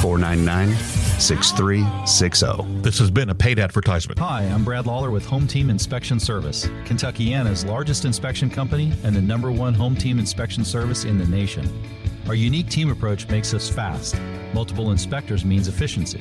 499 0.02 0.76
6360. 1.20 2.82
This 2.82 2.98
has 2.98 3.12
been 3.12 3.30
a 3.30 3.36
paid 3.36 3.60
advertisement. 3.60 4.18
Hi, 4.20 4.42
I'm 4.44 4.64
Brad 4.64 4.88
Lawler 4.88 5.12
with 5.12 5.24
Home 5.28 5.46
Team 5.46 5.70
Inspection 5.70 6.20
Service, 6.20 6.66
Kentuckiana's 6.86 7.64
largest 7.64 8.06
inspection 8.06 8.50
company 8.50 8.92
and 9.04 9.16
the 9.16 9.22
number 9.22 9.52
one 9.52 9.76
home 9.76 9.96
team 9.96 10.18
inspection 10.18 10.66
service 10.66 11.06
in 11.06 11.20
the 11.20 11.28
nation. 11.28 11.70
Our 12.28 12.36
unique 12.36 12.70
team 12.70 12.90
approach 12.90 13.28
makes 13.30 13.54
us 13.54 13.70
fast. 13.70 14.16
Multiple 14.54 14.92
inspectors 14.92 15.46
means 15.46 15.68
efficiency. 15.68 16.20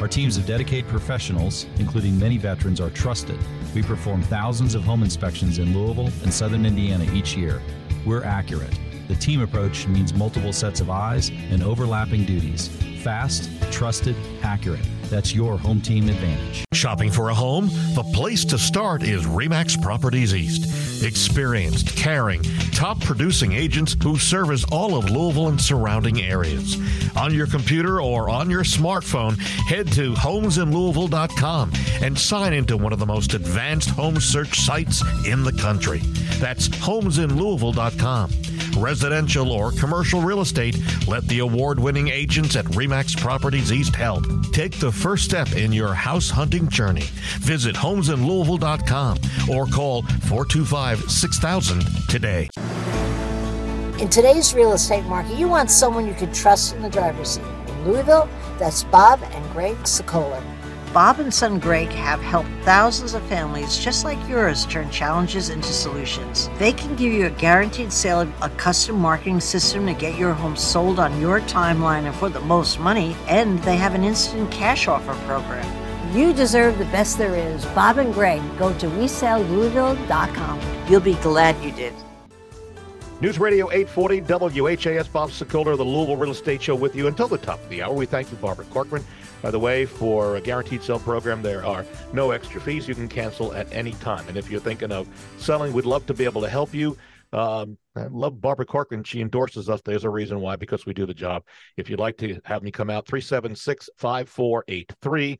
Our 0.00 0.08
teams 0.08 0.36
of 0.36 0.44
dedicated 0.44 0.88
professionals, 0.90 1.64
including 1.78 2.18
many 2.18 2.36
veterans, 2.36 2.82
are 2.82 2.90
trusted. 2.90 3.38
We 3.74 3.82
perform 3.82 4.22
thousands 4.22 4.74
of 4.74 4.84
home 4.84 5.02
inspections 5.02 5.58
in 5.58 5.76
Louisville 5.76 6.12
and 6.22 6.32
southern 6.32 6.66
Indiana 6.66 7.10
each 7.14 7.34
year. 7.34 7.62
We're 8.04 8.22
accurate. 8.22 8.78
The 9.08 9.14
team 9.14 9.40
approach 9.40 9.86
means 9.86 10.12
multiple 10.12 10.52
sets 10.52 10.80
of 10.82 10.90
eyes 10.90 11.30
and 11.30 11.62
overlapping 11.62 12.26
duties. 12.26 12.68
Fast, 13.02 13.50
trusted, 13.72 14.16
accurate. 14.42 14.84
That's 15.10 15.34
your 15.34 15.58
home 15.58 15.80
team 15.80 16.08
advantage. 16.08 16.64
Shopping 16.72 17.10
for 17.10 17.30
a 17.30 17.34
home? 17.34 17.68
The 17.94 18.04
place 18.14 18.44
to 18.46 18.58
start 18.58 19.02
is 19.02 19.24
Remax 19.24 19.80
Properties 19.80 20.34
East. 20.34 21.02
Experienced, 21.02 21.96
caring, 21.96 22.42
top 22.72 23.00
producing 23.00 23.52
agents 23.52 23.96
who 24.02 24.18
service 24.18 24.64
all 24.72 24.96
of 24.96 25.10
Louisville 25.10 25.48
and 25.48 25.60
surrounding 25.60 26.20
areas. 26.20 26.76
On 27.16 27.32
your 27.32 27.46
computer 27.46 28.00
or 28.00 28.28
on 28.28 28.50
your 28.50 28.64
smartphone, 28.64 29.38
head 29.38 29.90
to 29.92 30.14
homesinlouisville.com 30.14 31.72
and 32.02 32.18
sign 32.18 32.52
into 32.52 32.76
one 32.76 32.92
of 32.92 32.98
the 32.98 33.06
most 33.06 33.34
advanced 33.34 33.90
home 33.90 34.20
search 34.20 34.60
sites 34.60 35.02
in 35.26 35.42
the 35.42 35.52
country. 35.52 36.00
That's 36.38 36.68
homesinlouisville.com 36.68 38.30
residential, 38.76 39.50
or 39.50 39.72
commercial 39.72 40.20
real 40.20 40.40
estate, 40.40 40.78
let 41.08 41.26
the 41.28 41.40
award 41.40 41.78
winning 41.78 42.08
agents 42.08 42.56
at 42.56 42.64
REMAX 42.66 43.16
Properties 43.20 43.72
East 43.72 43.94
help. 43.96 44.24
Take 44.52 44.78
the 44.78 44.92
first 44.92 45.24
step 45.24 45.52
in 45.52 45.72
your 45.72 45.94
house 45.94 46.30
hunting 46.30 46.68
journey. 46.68 47.08
Visit 47.40 47.74
homesinlouisville.com 47.74 49.18
or 49.50 49.66
call 49.66 50.02
425 50.02 51.10
6000 51.10 51.84
today. 52.08 52.48
In 53.98 54.10
today's 54.10 54.52
real 54.52 54.72
estate 54.72 55.04
market, 55.04 55.38
you 55.38 55.48
want 55.48 55.70
someone 55.70 56.06
you 56.06 56.14
can 56.14 56.32
trust 56.32 56.74
in 56.74 56.82
the 56.82 56.90
driver's 56.90 57.30
seat. 57.30 57.44
In 57.68 57.84
Louisville, 57.90 58.28
that's 58.58 58.84
Bob 58.84 59.20
and 59.22 59.52
Greg 59.52 59.76
Sokoler. 59.84 60.42
Bob 60.96 61.20
and 61.20 61.34
Son 61.34 61.58
Greg 61.58 61.90
have 61.90 62.22
helped 62.22 62.48
thousands 62.62 63.12
of 63.12 63.22
families 63.24 63.76
just 63.76 64.02
like 64.02 64.16
yours 64.26 64.64
turn 64.64 64.88
challenges 64.88 65.50
into 65.50 65.68
solutions. 65.68 66.48
They 66.58 66.72
can 66.72 66.96
give 66.96 67.12
you 67.12 67.26
a 67.26 67.30
guaranteed 67.30 67.92
sale 67.92 68.22
of 68.22 68.32
a 68.40 68.48
custom 68.56 68.98
marketing 68.98 69.40
system 69.40 69.84
to 69.84 69.92
get 69.92 70.18
your 70.18 70.32
home 70.32 70.56
sold 70.56 70.98
on 70.98 71.20
your 71.20 71.42
timeline 71.42 72.04
and 72.04 72.14
for 72.14 72.30
the 72.30 72.40
most 72.40 72.80
money, 72.80 73.14
and 73.28 73.62
they 73.62 73.76
have 73.76 73.94
an 73.94 74.04
instant 74.04 74.50
cash 74.50 74.88
offer 74.88 75.12
program. 75.26 75.70
You 76.16 76.32
deserve 76.32 76.78
the 76.78 76.86
best 76.86 77.18
there 77.18 77.36
is. 77.36 77.62
Bob 77.74 77.98
and 77.98 78.14
Greg, 78.14 78.40
go 78.58 78.72
to 78.78 78.86
WeSellLouisville.com. 78.86 80.60
You'll 80.88 81.00
be 81.02 81.16
glad 81.16 81.62
you 81.62 81.72
did. 81.72 81.92
News 83.18 83.38
Radio 83.38 83.70
840 83.70 84.20
WHAS 84.60 85.08
Bob 85.08 85.30
Sokoler, 85.30 85.74
the 85.74 85.82
Louisville 85.82 86.18
Real 86.18 86.32
Estate 86.32 86.60
Show 86.60 86.74
with 86.74 86.94
you 86.94 87.06
until 87.06 87.28
the 87.28 87.38
top 87.38 87.58
of 87.62 87.68
the 87.70 87.82
hour. 87.82 87.94
We 87.94 88.04
thank 88.04 88.30
you, 88.30 88.36
Barbara 88.36 88.66
Corcoran. 88.66 89.02
By 89.40 89.50
the 89.50 89.58
way, 89.58 89.86
for 89.86 90.36
a 90.36 90.40
guaranteed 90.42 90.82
sale 90.82 90.98
program, 90.98 91.40
there 91.40 91.64
are 91.64 91.86
no 92.12 92.32
extra 92.32 92.60
fees. 92.60 92.86
You 92.86 92.94
can 92.94 93.08
cancel 93.08 93.54
at 93.54 93.72
any 93.72 93.92
time. 93.92 94.28
And 94.28 94.36
if 94.36 94.50
you're 94.50 94.60
thinking 94.60 94.92
of 94.92 95.08
selling, 95.38 95.72
we'd 95.72 95.86
love 95.86 96.04
to 96.06 96.14
be 96.14 96.26
able 96.26 96.42
to 96.42 96.48
help 96.50 96.74
you. 96.74 96.94
Um, 97.32 97.78
I 97.96 98.04
love 98.08 98.38
Barbara 98.38 98.66
Corcoran. 98.66 99.02
She 99.02 99.22
endorses 99.22 99.70
us. 99.70 99.80
There's 99.82 100.04
a 100.04 100.10
reason 100.10 100.40
why, 100.40 100.56
because 100.56 100.84
we 100.84 100.92
do 100.92 101.06
the 101.06 101.14
job. 101.14 101.42
If 101.78 101.88
you'd 101.88 101.98
like 101.98 102.18
to 102.18 102.38
have 102.44 102.62
me 102.62 102.70
come 102.70 102.90
out, 102.90 103.06
376 103.06 103.88
5483. 103.96 105.38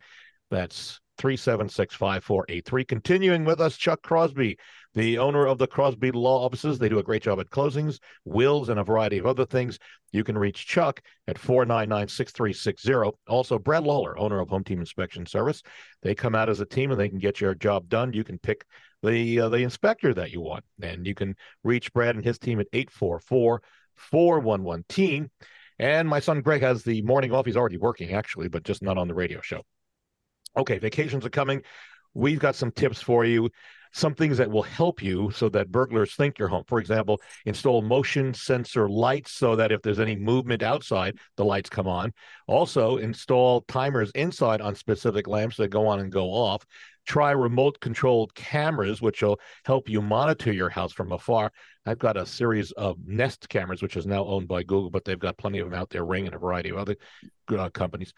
That's 0.51 0.99
376 1.19 1.95
5483. 1.95 2.85
Continuing 2.85 3.45
with 3.45 3.61
us, 3.61 3.77
Chuck 3.77 4.03
Crosby, 4.03 4.59
the 4.95 5.19
owner 5.19 5.47
of 5.47 5.59
the 5.59 5.67
Crosby 5.67 6.11
Law 6.11 6.45
Offices. 6.45 6.79
They 6.79 6.89
do 6.89 6.99
a 6.99 7.03
great 7.03 7.23
job 7.23 7.41
at 7.41 7.51
closings, 7.51 7.99
wills, 8.25 8.69
and 8.69 8.81
a 8.81 8.85
variety 8.85 9.19
of 9.19 9.27
other 9.27 9.45
things. 9.45 9.79
You 10.13 10.25
can 10.25 10.39
reach 10.39 10.67
Chuck 10.67 11.03
at 11.29 11.39
499 11.39 12.09
6360. 12.09 13.19
Also, 13.29 13.59
Brad 13.59 13.85
Lawler, 13.85 14.19
owner 14.19 14.41
of 14.41 14.49
Home 14.49 14.65
Team 14.65 14.81
Inspection 14.81 15.27
Service. 15.27 15.63
They 16.03 16.15
come 16.15 16.35
out 16.35 16.49
as 16.49 16.61
a 16.61 16.67
team 16.67 16.91
and 16.91 17.01
they 17.01 17.09
can 17.09 17.19
get 17.19 17.41
your 17.41 17.55
job 17.55 17.89
done. 17.89 18.13
You 18.13 18.25
can 18.25 18.39
pick 18.39 18.65
the 19.03 19.41
uh, 19.41 19.49
the 19.49 19.59
inspector 19.59 20.15
that 20.15 20.33
you 20.33 20.41
want, 20.41 20.65
and 20.83 21.07
you 21.07 21.15
can 21.15 21.37
reach 21.63 21.93
Brad 21.93 22.17
and 22.17 22.25
his 22.25 22.39
team 22.39 22.61
at 22.61 22.67
844 22.73 23.63
411 23.97 24.85
Team. 24.89 25.31
And 25.79 26.09
my 26.09 26.21
son 26.21 26.41
Greg 26.41 26.63
has 26.63 26.85
the 26.85 27.03
morning 27.03 27.33
off. 27.33 27.47
He's 27.47 27.57
already 27.57 27.77
working, 27.77 28.13
actually, 28.13 28.49
but 28.49 28.63
just 28.63 28.83
not 28.83 28.97
on 28.97 29.09
the 29.09 29.15
radio 29.15 29.41
show. 29.43 29.63
Okay, 30.57 30.79
vacations 30.79 31.27
are 31.27 31.31
coming. 31.31 31.63
We've 32.15 32.39
got 32.39 32.55
some 32.55 32.71
tips 32.71 33.03
for 33.03 33.27
you, 33.27 33.51
some 33.93 34.15
things 34.15 34.39
that 34.39 34.51
will 34.51 34.63
help 34.63 35.03
you 35.03 35.31
so 35.31 35.51
that 35.51 35.71
burglars 35.71 36.15
think 36.15 36.39
you're 36.39 36.49
home. 36.49 36.65
For 36.67 36.79
example, 36.79 37.21
install 37.45 37.83
motion 37.83 38.33
sensor 38.33 38.89
lights 38.89 39.33
so 39.33 39.55
that 39.57 39.71
if 39.71 39.83
there's 39.83 40.01
any 40.01 40.17
movement 40.17 40.63
outside, 40.63 41.19
the 41.37 41.45
lights 41.45 41.69
come 41.69 41.87
on. 41.87 42.15
Also, 42.47 42.97
install 42.97 43.63
timers 43.69 44.11
inside 44.15 44.63
on 44.63 44.75
specific 44.75 45.29
lamps 45.29 45.59
that 45.59 45.69
go 45.69 45.87
on 45.87 46.01
and 46.01 46.11
go 46.11 46.29
off. 46.29 46.65
Try 47.07 47.33
remote 47.33 47.79
controlled 47.81 48.35
cameras, 48.35 49.03
which 49.03 49.23
will 49.23 49.39
help 49.67 49.89
you 49.91 50.01
monitor 50.01 50.53
your 50.53 50.71
house 50.71 50.93
from 50.93 51.13
afar. 51.13 51.53
I've 51.85 51.99
got 51.99 52.17
a 52.17 52.27
series 52.27 52.73
of 52.73 52.97
Nest 53.07 53.49
cameras, 53.49 53.83
which 53.83 53.97
is 53.97 54.07
now 54.07 54.25
owned 54.25 54.49
by 54.49 54.63
Google, 54.63 54.91
but 54.91 55.05
they've 55.05 55.19
got 55.19 55.37
plenty 55.37 55.59
of 55.59 55.71
them 55.71 55.79
out 55.79 55.91
there, 55.91 56.05
Ring 56.05 56.27
and 56.27 56.35
a 56.35 56.39
variety 56.39 56.71
of 56.71 56.79
other 56.79 56.97
uh, 57.57 57.69
companies 57.71 58.13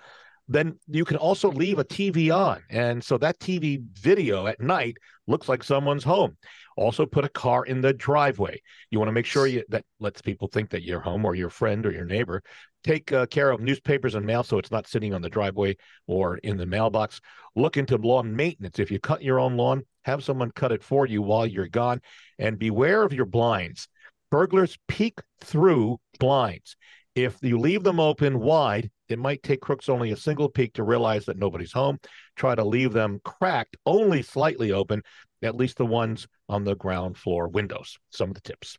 then 0.48 0.78
you 0.88 1.04
can 1.04 1.16
also 1.16 1.50
leave 1.50 1.78
a 1.78 1.84
TV 1.84 2.34
on. 2.34 2.62
And 2.70 3.04
so 3.04 3.18
that 3.18 3.38
TV 3.38 3.82
video 4.00 4.46
at 4.46 4.60
night 4.60 4.96
looks 5.26 5.48
like 5.48 5.62
someone's 5.62 6.04
home. 6.04 6.36
Also, 6.76 7.04
put 7.04 7.24
a 7.24 7.28
car 7.28 7.64
in 7.64 7.80
the 7.80 7.92
driveway. 7.92 8.62
You 8.90 8.98
want 8.98 9.08
to 9.08 9.12
make 9.12 9.26
sure 9.26 9.46
you, 9.46 9.64
that 9.68 9.84
lets 9.98 10.22
people 10.22 10.48
think 10.48 10.70
that 10.70 10.84
you're 10.84 11.00
home 11.00 11.24
or 11.24 11.34
your 11.34 11.50
friend 11.50 11.84
or 11.84 11.90
your 11.90 12.04
neighbor. 12.04 12.42
Take 12.84 13.12
uh, 13.12 13.26
care 13.26 13.50
of 13.50 13.60
newspapers 13.60 14.14
and 14.14 14.24
mail 14.24 14.44
so 14.44 14.58
it's 14.58 14.70
not 14.70 14.86
sitting 14.86 15.12
on 15.12 15.20
the 15.20 15.28
driveway 15.28 15.76
or 16.06 16.38
in 16.38 16.56
the 16.56 16.66
mailbox. 16.66 17.20
Look 17.56 17.76
into 17.76 17.96
lawn 17.96 18.34
maintenance. 18.34 18.78
If 18.78 18.90
you 18.90 19.00
cut 19.00 19.22
your 19.22 19.40
own 19.40 19.56
lawn, 19.56 19.82
have 20.04 20.22
someone 20.22 20.52
cut 20.52 20.72
it 20.72 20.84
for 20.84 21.04
you 21.04 21.20
while 21.20 21.46
you're 21.46 21.68
gone. 21.68 22.00
And 22.38 22.58
beware 22.58 23.02
of 23.02 23.12
your 23.12 23.26
blinds. 23.26 23.88
Burglars 24.30 24.78
peek 24.86 25.18
through 25.40 25.98
blinds. 26.20 26.76
If 27.16 27.36
you 27.42 27.58
leave 27.58 27.82
them 27.82 27.98
open 27.98 28.38
wide, 28.38 28.90
it 29.08 29.18
might 29.18 29.42
take 29.42 29.60
crooks 29.60 29.88
only 29.88 30.10
a 30.10 30.16
single 30.16 30.48
peek 30.48 30.74
to 30.74 30.82
realize 30.82 31.24
that 31.26 31.38
nobody's 31.38 31.72
home. 31.72 31.98
Try 32.36 32.54
to 32.54 32.64
leave 32.64 32.92
them 32.92 33.20
cracked, 33.24 33.76
only 33.86 34.22
slightly 34.22 34.72
open, 34.72 35.02
at 35.42 35.56
least 35.56 35.76
the 35.76 35.86
ones 35.86 36.26
on 36.48 36.64
the 36.64 36.74
ground 36.74 37.16
floor 37.16 37.48
windows. 37.48 37.96
Some 38.10 38.30
of 38.30 38.34
the 38.34 38.40
tips. 38.40 38.76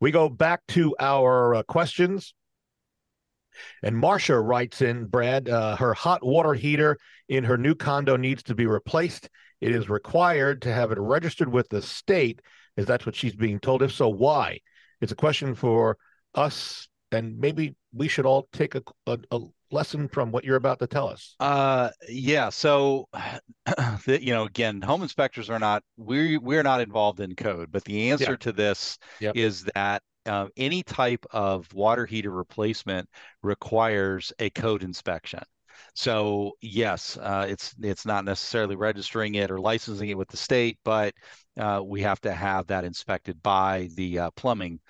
We 0.00 0.10
go 0.10 0.28
back 0.28 0.60
to 0.68 0.94
our 0.98 1.56
uh, 1.56 1.62
questions. 1.64 2.34
And 3.82 3.96
Marcia 3.96 4.38
writes 4.38 4.82
in, 4.82 5.06
Brad, 5.06 5.48
uh, 5.48 5.74
her 5.76 5.92
hot 5.92 6.24
water 6.24 6.54
heater 6.54 6.96
in 7.28 7.44
her 7.44 7.58
new 7.58 7.74
condo 7.74 8.16
needs 8.16 8.44
to 8.44 8.54
be 8.54 8.66
replaced. 8.66 9.28
It 9.60 9.74
is 9.74 9.88
required 9.88 10.62
to 10.62 10.72
have 10.72 10.92
it 10.92 10.98
registered 11.00 11.52
with 11.52 11.68
the 11.68 11.82
state, 11.82 12.40
as 12.76 12.86
that's 12.86 13.04
what 13.04 13.16
she's 13.16 13.34
being 13.34 13.58
told. 13.58 13.82
If 13.82 13.92
so, 13.92 14.08
why? 14.08 14.60
it's 15.00 15.12
a 15.12 15.16
question 15.16 15.54
for 15.54 15.96
us, 16.34 16.87
and 17.12 17.38
maybe 17.38 17.74
we 17.92 18.08
should 18.08 18.26
all 18.26 18.48
take 18.52 18.74
a, 18.74 18.82
a, 19.06 19.18
a 19.30 19.40
lesson 19.70 20.08
from 20.08 20.30
what 20.30 20.44
you're 20.44 20.56
about 20.56 20.78
to 20.78 20.86
tell 20.86 21.08
us. 21.08 21.34
Uh, 21.40 21.90
yeah. 22.08 22.48
So, 22.48 23.08
you 24.06 24.32
know, 24.32 24.44
again, 24.44 24.80
home 24.80 25.02
inspectors 25.02 25.50
are 25.50 25.58
not 25.58 25.82
we 25.96 26.38
we're 26.38 26.62
not 26.62 26.80
involved 26.80 27.20
in 27.20 27.34
code, 27.34 27.70
but 27.70 27.84
the 27.84 28.10
answer 28.10 28.32
yeah. 28.32 28.36
to 28.36 28.52
this 28.52 28.98
yep. 29.20 29.36
is 29.36 29.64
that 29.74 30.02
uh, 30.26 30.48
any 30.56 30.82
type 30.82 31.24
of 31.30 31.72
water 31.72 32.06
heater 32.06 32.30
replacement 32.30 33.08
requires 33.42 34.32
a 34.38 34.50
code 34.50 34.82
inspection. 34.82 35.42
So 35.94 36.52
yes, 36.60 37.16
uh, 37.16 37.46
it's 37.48 37.74
it's 37.80 38.06
not 38.06 38.24
necessarily 38.24 38.76
registering 38.76 39.36
it 39.36 39.50
or 39.50 39.60
licensing 39.60 40.08
it 40.08 40.18
with 40.18 40.28
the 40.28 40.36
state, 40.36 40.78
but 40.84 41.14
uh, 41.58 41.82
we 41.84 42.02
have 42.02 42.20
to 42.22 42.32
have 42.32 42.66
that 42.68 42.84
inspected 42.84 43.42
by 43.42 43.88
the 43.94 44.18
uh, 44.18 44.30
plumbing 44.32 44.80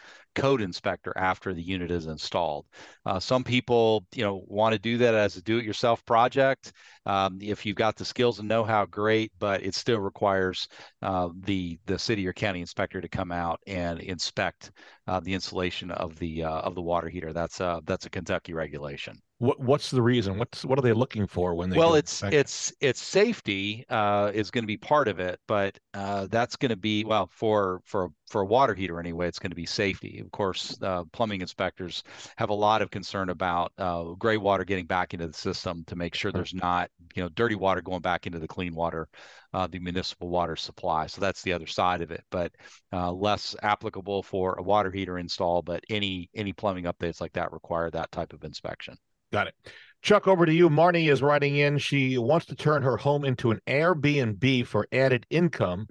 code 0.40 0.62
inspector 0.62 1.12
after 1.16 1.52
the 1.52 1.62
unit 1.62 1.90
is 1.90 2.06
installed. 2.06 2.66
Uh, 3.04 3.20
some 3.20 3.44
people, 3.44 4.06
you 4.14 4.24
know, 4.24 4.42
want 4.46 4.72
to 4.72 4.78
do 4.78 4.98
that 4.98 5.14
as 5.14 5.36
a 5.36 5.42
do-it-yourself 5.42 6.04
project. 6.04 6.72
Um, 7.06 7.38
if 7.40 7.64
you've 7.64 7.76
got 7.76 7.96
the 7.96 8.04
skills 8.04 8.38
and 8.38 8.48
know-how, 8.48 8.86
great, 8.86 9.32
but 9.38 9.62
it 9.62 9.74
still 9.74 10.00
requires 10.00 10.68
uh, 11.02 11.28
the 11.44 11.78
the 11.86 11.98
city 11.98 12.26
or 12.26 12.32
county 12.32 12.60
inspector 12.60 13.00
to 13.00 13.08
come 13.08 13.32
out 13.32 13.60
and 13.66 14.00
inspect 14.00 14.70
uh, 15.06 15.20
the 15.20 15.34
installation 15.34 15.90
of 15.90 16.18
the 16.18 16.44
uh, 16.44 16.60
of 16.60 16.74
the 16.74 16.82
water 16.82 17.08
heater. 17.08 17.32
That's 17.32 17.60
a 17.60 17.80
that's 17.84 18.06
a 18.06 18.10
Kentucky 18.10 18.52
regulation. 18.52 19.18
What 19.38 19.60
what's 19.60 19.90
the 19.92 20.02
reason? 20.02 20.36
What's 20.36 20.64
what 20.64 20.80
are 20.80 20.82
they 20.82 20.92
looking 20.92 21.28
for 21.28 21.54
when 21.54 21.70
they? 21.70 21.78
Well, 21.78 21.94
it's 21.94 22.24
it's 22.32 22.72
it's 22.80 23.00
safety 23.00 23.84
uh, 23.88 24.32
is 24.34 24.50
going 24.50 24.64
to 24.64 24.66
be 24.66 24.76
part 24.76 25.06
of 25.06 25.20
it, 25.20 25.38
but 25.46 25.78
uh, 25.94 26.26
that's 26.26 26.56
going 26.56 26.70
to 26.70 26.76
be 26.76 27.04
well 27.04 27.28
for 27.32 27.80
for 27.84 28.10
for 28.28 28.40
a 28.40 28.46
water 28.46 28.74
heater 28.74 28.98
anyway. 28.98 29.28
It's 29.28 29.38
going 29.38 29.52
to 29.52 29.56
be 29.56 29.64
safety. 29.64 30.18
Of 30.18 30.32
course, 30.32 30.76
uh, 30.82 31.04
plumbing 31.12 31.40
inspectors 31.40 32.02
have 32.36 32.50
a 32.50 32.54
lot 32.54 32.82
of 32.82 32.90
concern 32.90 33.28
about 33.28 33.72
uh, 33.78 34.02
gray 34.18 34.38
water 34.38 34.64
getting 34.64 34.86
back 34.86 35.14
into 35.14 35.28
the 35.28 35.32
system 35.32 35.84
to 35.86 35.94
make 35.94 36.16
sure 36.16 36.32
there's 36.32 36.54
not 36.54 36.90
you 37.14 37.22
know 37.22 37.28
dirty 37.28 37.54
water 37.54 37.80
going 37.80 38.02
back 38.02 38.26
into 38.26 38.40
the 38.40 38.48
clean 38.48 38.74
water, 38.74 39.08
uh, 39.54 39.68
the 39.68 39.78
municipal 39.78 40.30
water 40.30 40.56
supply. 40.56 41.06
So 41.06 41.20
that's 41.20 41.42
the 41.42 41.52
other 41.52 41.68
side 41.68 42.02
of 42.02 42.10
it, 42.10 42.24
but 42.32 42.50
uh, 42.92 43.12
less 43.12 43.54
applicable 43.62 44.24
for 44.24 44.54
a 44.58 44.62
water 44.64 44.90
heater 44.90 45.16
install. 45.16 45.62
But 45.62 45.84
any 45.88 46.28
any 46.34 46.52
plumbing 46.52 46.86
updates 46.86 47.20
like 47.20 47.34
that 47.34 47.52
require 47.52 47.88
that 47.92 48.10
type 48.10 48.32
of 48.32 48.42
inspection. 48.42 48.98
Got 49.32 49.48
it. 49.48 49.54
Chuck, 50.00 50.28
over 50.28 50.46
to 50.46 50.52
you. 50.52 50.70
Marnie 50.70 51.10
is 51.10 51.22
writing 51.22 51.56
in. 51.56 51.78
She 51.78 52.18
wants 52.18 52.46
to 52.46 52.54
turn 52.54 52.82
her 52.82 52.96
home 52.96 53.24
into 53.24 53.50
an 53.50 53.60
Airbnb 53.66 54.66
for 54.66 54.86
added 54.92 55.26
income, 55.28 55.88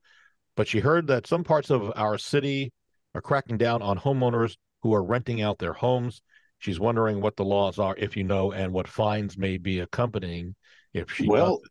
but 0.56 0.68
she 0.68 0.80
heard 0.80 1.08
that 1.08 1.28
some 1.28 1.44
parts 1.44 1.70
of 1.70 1.92
our 1.96 2.18
city 2.18 2.72
are 3.14 3.22
cracking 3.22 3.58
down 3.58 3.82
on 3.82 3.98
homeowners 3.98 4.56
who 4.82 4.94
are 4.94 5.04
renting 5.04 5.42
out 5.42 5.60
their 5.60 5.74
homes. 5.74 6.22
She's 6.60 6.80
wondering 6.80 7.22
what 7.22 7.36
the 7.36 7.46
laws 7.46 7.80
are, 7.80 7.96
if 7.98 8.16
you 8.18 8.24
know, 8.24 8.52
and 8.52 8.72
what 8.74 8.88
fines 8.88 9.38
may 9.38 9.58
be 9.58 9.80
accompanying 9.80 10.56
if 10.94 11.12
she 11.12 11.28
well, 11.28 11.62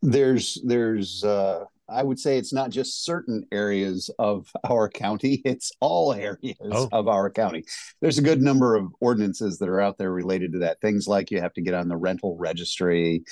there's 0.00 0.60
there's 0.64 1.24
uh, 1.24 1.64
I 1.92 2.02
would 2.02 2.18
say 2.18 2.38
it's 2.38 2.52
not 2.52 2.70
just 2.70 3.04
certain 3.04 3.46
areas 3.52 4.10
of 4.18 4.50
our 4.68 4.88
county, 4.88 5.42
it's 5.44 5.72
all 5.80 6.12
areas 6.12 6.56
oh. 6.60 6.88
of 6.92 7.08
our 7.08 7.30
county. 7.30 7.64
There's 8.00 8.18
a 8.18 8.22
good 8.22 8.40
number 8.40 8.76
of 8.76 8.92
ordinances 9.00 9.58
that 9.58 9.68
are 9.68 9.80
out 9.80 9.98
there 9.98 10.12
related 10.12 10.52
to 10.52 10.58
that. 10.60 10.80
Things 10.80 11.06
like 11.06 11.30
you 11.30 11.40
have 11.40 11.54
to 11.54 11.60
get 11.60 11.74
on 11.74 11.88
the 11.88 11.96
rental 11.96 12.36
registry, 12.36 13.24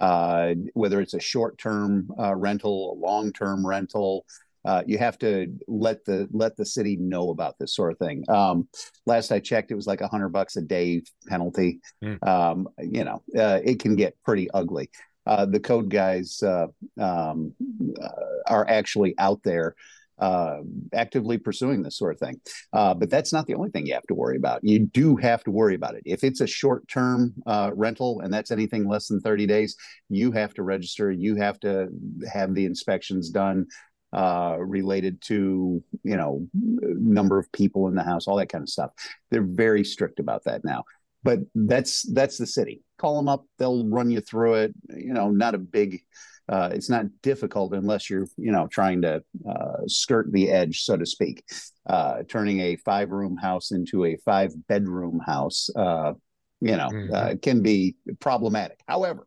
uh, 0.00 0.54
whether 0.74 1.00
it's 1.00 1.14
a 1.14 1.20
short 1.20 1.58
term 1.58 2.10
uh, 2.18 2.34
rental, 2.34 2.92
a 2.92 3.00
long 3.06 3.32
term 3.32 3.66
rental. 3.66 4.26
Uh, 4.64 4.82
you 4.84 4.98
have 4.98 5.16
to 5.16 5.46
let 5.68 6.04
the 6.04 6.28
let 6.32 6.56
the 6.56 6.66
city 6.66 6.96
know 6.96 7.30
about 7.30 7.56
this 7.56 7.72
sort 7.72 7.92
of 7.92 7.98
thing. 7.98 8.24
Um, 8.28 8.68
last 9.06 9.30
I 9.30 9.38
checked, 9.38 9.70
it 9.70 9.76
was 9.76 9.86
like 9.86 10.00
a 10.00 10.08
hundred 10.08 10.30
bucks 10.30 10.56
a 10.56 10.60
day 10.60 11.02
penalty. 11.28 11.80
Mm. 12.02 12.26
Um, 12.26 12.68
you 12.80 13.04
know, 13.04 13.22
uh, 13.38 13.60
it 13.64 13.78
can 13.78 13.94
get 13.94 14.20
pretty 14.24 14.50
ugly 14.50 14.90
uh, 15.26 15.46
the 15.46 15.60
code 15.60 15.90
guys 15.90 16.42
uh, 16.42 16.66
um, 17.00 17.52
uh, 18.00 18.08
are 18.46 18.68
actually 18.68 19.14
out 19.18 19.42
there 19.42 19.74
uh, 20.18 20.60
actively 20.94 21.36
pursuing 21.36 21.82
this 21.82 21.98
sort 21.98 22.14
of 22.14 22.18
thing. 22.18 22.40
Uh, 22.72 22.94
but 22.94 23.10
that's 23.10 23.32
not 23.32 23.46
the 23.46 23.54
only 23.54 23.70
thing 23.70 23.86
you 23.86 23.92
have 23.92 24.06
to 24.06 24.14
worry 24.14 24.36
about. 24.36 24.64
You 24.64 24.78
do 24.78 25.16
have 25.16 25.44
to 25.44 25.50
worry 25.50 25.74
about 25.74 25.94
it. 25.94 26.02
If 26.06 26.24
it's 26.24 26.40
a 26.40 26.46
short 26.46 26.88
term 26.88 27.34
uh, 27.46 27.70
rental 27.74 28.20
and 28.20 28.32
that's 28.32 28.50
anything 28.50 28.88
less 28.88 29.08
than 29.08 29.20
30 29.20 29.46
days, 29.46 29.76
you 30.08 30.32
have 30.32 30.54
to 30.54 30.62
register, 30.62 31.10
you 31.12 31.36
have 31.36 31.60
to 31.60 31.88
have 32.32 32.54
the 32.54 32.64
inspections 32.64 33.30
done. 33.30 33.66
related 34.12 35.20
to 35.20 35.82
you 36.02 36.16
know 36.16 36.48
number 36.54 37.38
of 37.38 37.50
people 37.52 37.86
in 37.88 37.94
the 37.94 38.02
house 38.02 38.26
all 38.26 38.36
that 38.36 38.48
kind 38.48 38.62
of 38.62 38.68
stuff 38.68 38.90
they're 39.30 39.50
very 39.66 39.84
strict 39.84 40.18
about 40.20 40.42
that 40.44 40.64
now 40.64 40.82
but 41.26 41.40
that's 41.54 42.02
that's 42.14 42.38
the 42.38 42.46
city. 42.46 42.82
Call 42.98 43.16
them 43.16 43.28
up 43.28 43.44
they'll 43.58 43.86
run 43.88 44.10
you 44.10 44.20
through 44.20 44.54
it. 44.54 44.74
You 44.88 45.12
know 45.12 45.30
not 45.30 45.54
a 45.54 45.58
big 45.58 46.00
uh, 46.48 46.70
it's 46.72 46.88
not 46.88 47.06
difficult 47.22 47.74
unless 47.74 48.08
you're 48.08 48.26
you 48.36 48.52
know 48.52 48.68
trying 48.68 49.02
to 49.02 49.22
uh, 49.48 49.78
skirt 49.86 50.30
the 50.32 50.50
edge 50.50 50.82
so 50.82 50.96
to 50.96 51.04
speak. 51.04 51.44
Uh, 51.86 52.22
turning 52.28 52.60
a 52.60 52.76
five 52.76 53.10
room 53.10 53.36
house 53.36 53.70
into 53.72 54.04
a 54.04 54.16
five 54.24 54.52
bedroom 54.68 55.20
house 55.24 55.68
uh, 55.76 56.12
you 56.60 56.76
know 56.76 56.88
mm-hmm. 56.88 57.14
Uh, 57.14 57.34
can 57.42 57.62
be 57.62 57.96
problematic. 58.20 58.80
However 58.86 59.26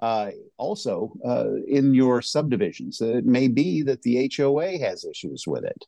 uh, 0.00 0.30
also 0.56 1.12
in 1.66 1.94
your 1.94 2.22
subdivisions 2.22 3.00
it 3.00 3.26
may 3.26 3.48
be 3.48 3.82
that 3.82 4.02
the 4.02 4.30
hoa 4.36 4.78
has 4.78 5.04
issues 5.04 5.44
with 5.46 5.64
it. 5.64 5.84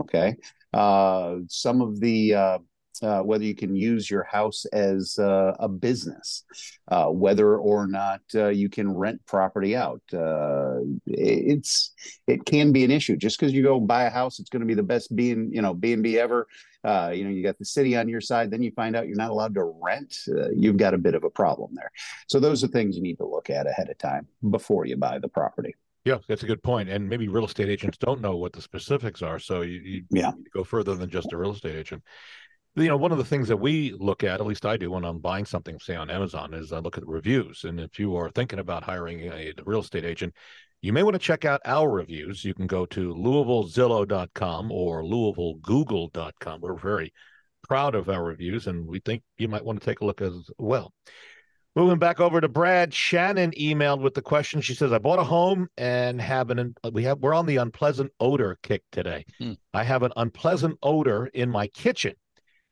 Okay? 0.00 0.36
Some 1.48 1.80
of 1.80 2.00
the 2.00 2.60
uh, 3.02 3.20
whether 3.20 3.44
you 3.44 3.54
can 3.54 3.74
use 3.74 4.10
your 4.10 4.24
house 4.24 4.64
as 4.66 5.18
uh, 5.18 5.54
a 5.58 5.68
business, 5.68 6.44
uh, 6.88 7.06
whether 7.06 7.56
or 7.56 7.86
not 7.86 8.20
uh, 8.34 8.48
you 8.48 8.68
can 8.68 8.92
rent 8.92 9.24
property 9.26 9.76
out. 9.76 10.02
Uh, 10.12 10.78
it's 11.06 11.92
it 12.26 12.44
can 12.44 12.72
be 12.72 12.84
an 12.84 12.90
issue. 12.90 13.16
Just 13.16 13.38
because 13.38 13.52
you 13.52 13.62
go 13.62 13.80
buy 13.80 14.04
a 14.04 14.10
house, 14.10 14.38
it's 14.38 14.50
going 14.50 14.60
to 14.60 14.66
be 14.66 14.74
the 14.74 14.82
best 14.82 15.14
being 15.14 15.50
you 15.52 15.62
know 15.62 15.74
B 15.74 15.92
and 15.92 16.02
B 16.02 16.18
ever. 16.18 16.46
Uh, 16.84 17.10
you 17.12 17.24
know, 17.24 17.30
you 17.30 17.42
got 17.42 17.58
the 17.58 17.64
city 17.64 17.96
on 17.96 18.08
your 18.08 18.20
side. 18.20 18.50
Then 18.50 18.62
you 18.62 18.70
find 18.70 18.94
out 18.94 19.08
you're 19.08 19.16
not 19.16 19.30
allowed 19.30 19.54
to 19.54 19.64
rent. 19.82 20.16
you've 20.54 20.76
got 20.76 20.94
a 20.94 20.98
bit 20.98 21.16
of 21.16 21.24
a 21.24 21.30
problem 21.30 21.72
there. 21.74 21.90
So 22.28 22.38
those 22.38 22.62
are 22.62 22.68
things 22.68 22.96
you 22.96 23.02
need 23.02 23.18
to 23.18 23.26
look 23.26 23.50
at 23.50 23.66
ahead 23.66 23.88
of 23.88 23.98
time 23.98 24.28
before 24.50 24.86
you 24.86 24.96
buy 24.96 25.18
the 25.18 25.28
property. 25.28 25.74
Yeah, 26.06 26.18
that's 26.28 26.44
a 26.44 26.46
good 26.46 26.62
point. 26.62 26.88
And 26.88 27.08
maybe 27.08 27.26
real 27.26 27.46
estate 27.46 27.68
agents 27.68 27.98
don't 27.98 28.20
know 28.20 28.36
what 28.36 28.52
the 28.52 28.62
specifics 28.62 29.22
are. 29.22 29.40
So 29.40 29.62
you, 29.62 29.80
you 29.80 30.02
yeah. 30.10 30.30
go 30.54 30.62
further 30.62 30.94
than 30.94 31.10
just 31.10 31.32
a 31.32 31.36
real 31.36 31.50
estate 31.50 31.74
agent 31.74 32.04
you 32.76 32.88
know, 32.88 32.96
one 32.96 33.12
of 33.12 33.18
the 33.18 33.24
things 33.24 33.48
that 33.48 33.56
we 33.56 33.92
look 33.98 34.22
at, 34.22 34.40
at 34.40 34.46
least 34.46 34.66
I 34.66 34.76
do 34.76 34.90
when 34.90 35.04
I'm 35.04 35.18
buying 35.18 35.46
something, 35.46 35.78
say 35.78 35.96
on 35.96 36.10
Amazon, 36.10 36.52
is 36.52 36.72
I 36.72 36.78
look 36.78 36.98
at 36.98 37.04
the 37.04 37.10
reviews. 37.10 37.64
And 37.64 37.80
if 37.80 37.98
you 37.98 38.14
are 38.16 38.30
thinking 38.30 38.58
about 38.58 38.82
hiring 38.82 39.20
a, 39.22 39.52
a 39.56 39.64
real 39.64 39.80
estate 39.80 40.04
agent, 40.04 40.34
you 40.82 40.92
may 40.92 41.02
want 41.02 41.14
to 41.14 41.18
check 41.18 41.44
out 41.44 41.62
our 41.64 41.90
reviews. 41.90 42.44
You 42.44 42.54
can 42.54 42.66
go 42.66 42.84
to 42.86 43.14
LouisvilleZillow.com 43.14 44.70
or 44.70 45.02
LouisvilleGoogle.com. 45.02 46.60
We're 46.60 46.74
very 46.74 47.12
proud 47.66 47.94
of 47.94 48.08
our 48.08 48.22
reviews, 48.22 48.66
and 48.66 48.86
we 48.86 49.00
think 49.00 49.22
you 49.38 49.48
might 49.48 49.64
want 49.64 49.80
to 49.80 49.84
take 49.84 50.00
a 50.00 50.04
look 50.04 50.20
as 50.20 50.50
well. 50.58 50.92
Moving 51.74 51.98
back 51.98 52.20
over 52.20 52.40
to 52.40 52.48
Brad, 52.48 52.94
Shannon 52.94 53.52
emailed 53.52 54.00
with 54.00 54.14
the 54.14 54.22
question. 54.22 54.60
She 54.60 54.74
says, 54.74 54.92
"I 54.92 54.98
bought 54.98 55.18
a 55.18 55.24
home 55.24 55.68
and 55.76 56.20
have 56.20 56.50
an 56.50 56.74
we 56.92 57.02
have 57.02 57.18
we're 57.18 57.34
on 57.34 57.46
the 57.46 57.56
unpleasant 57.56 58.12
odor 58.18 58.58
kick 58.62 58.82
today. 58.92 59.26
Hmm. 59.38 59.52
I 59.74 59.82
have 59.82 60.02
an 60.02 60.12
unpleasant 60.16 60.78
odor 60.82 61.26
in 61.26 61.50
my 61.50 61.66
kitchen. 61.68 62.14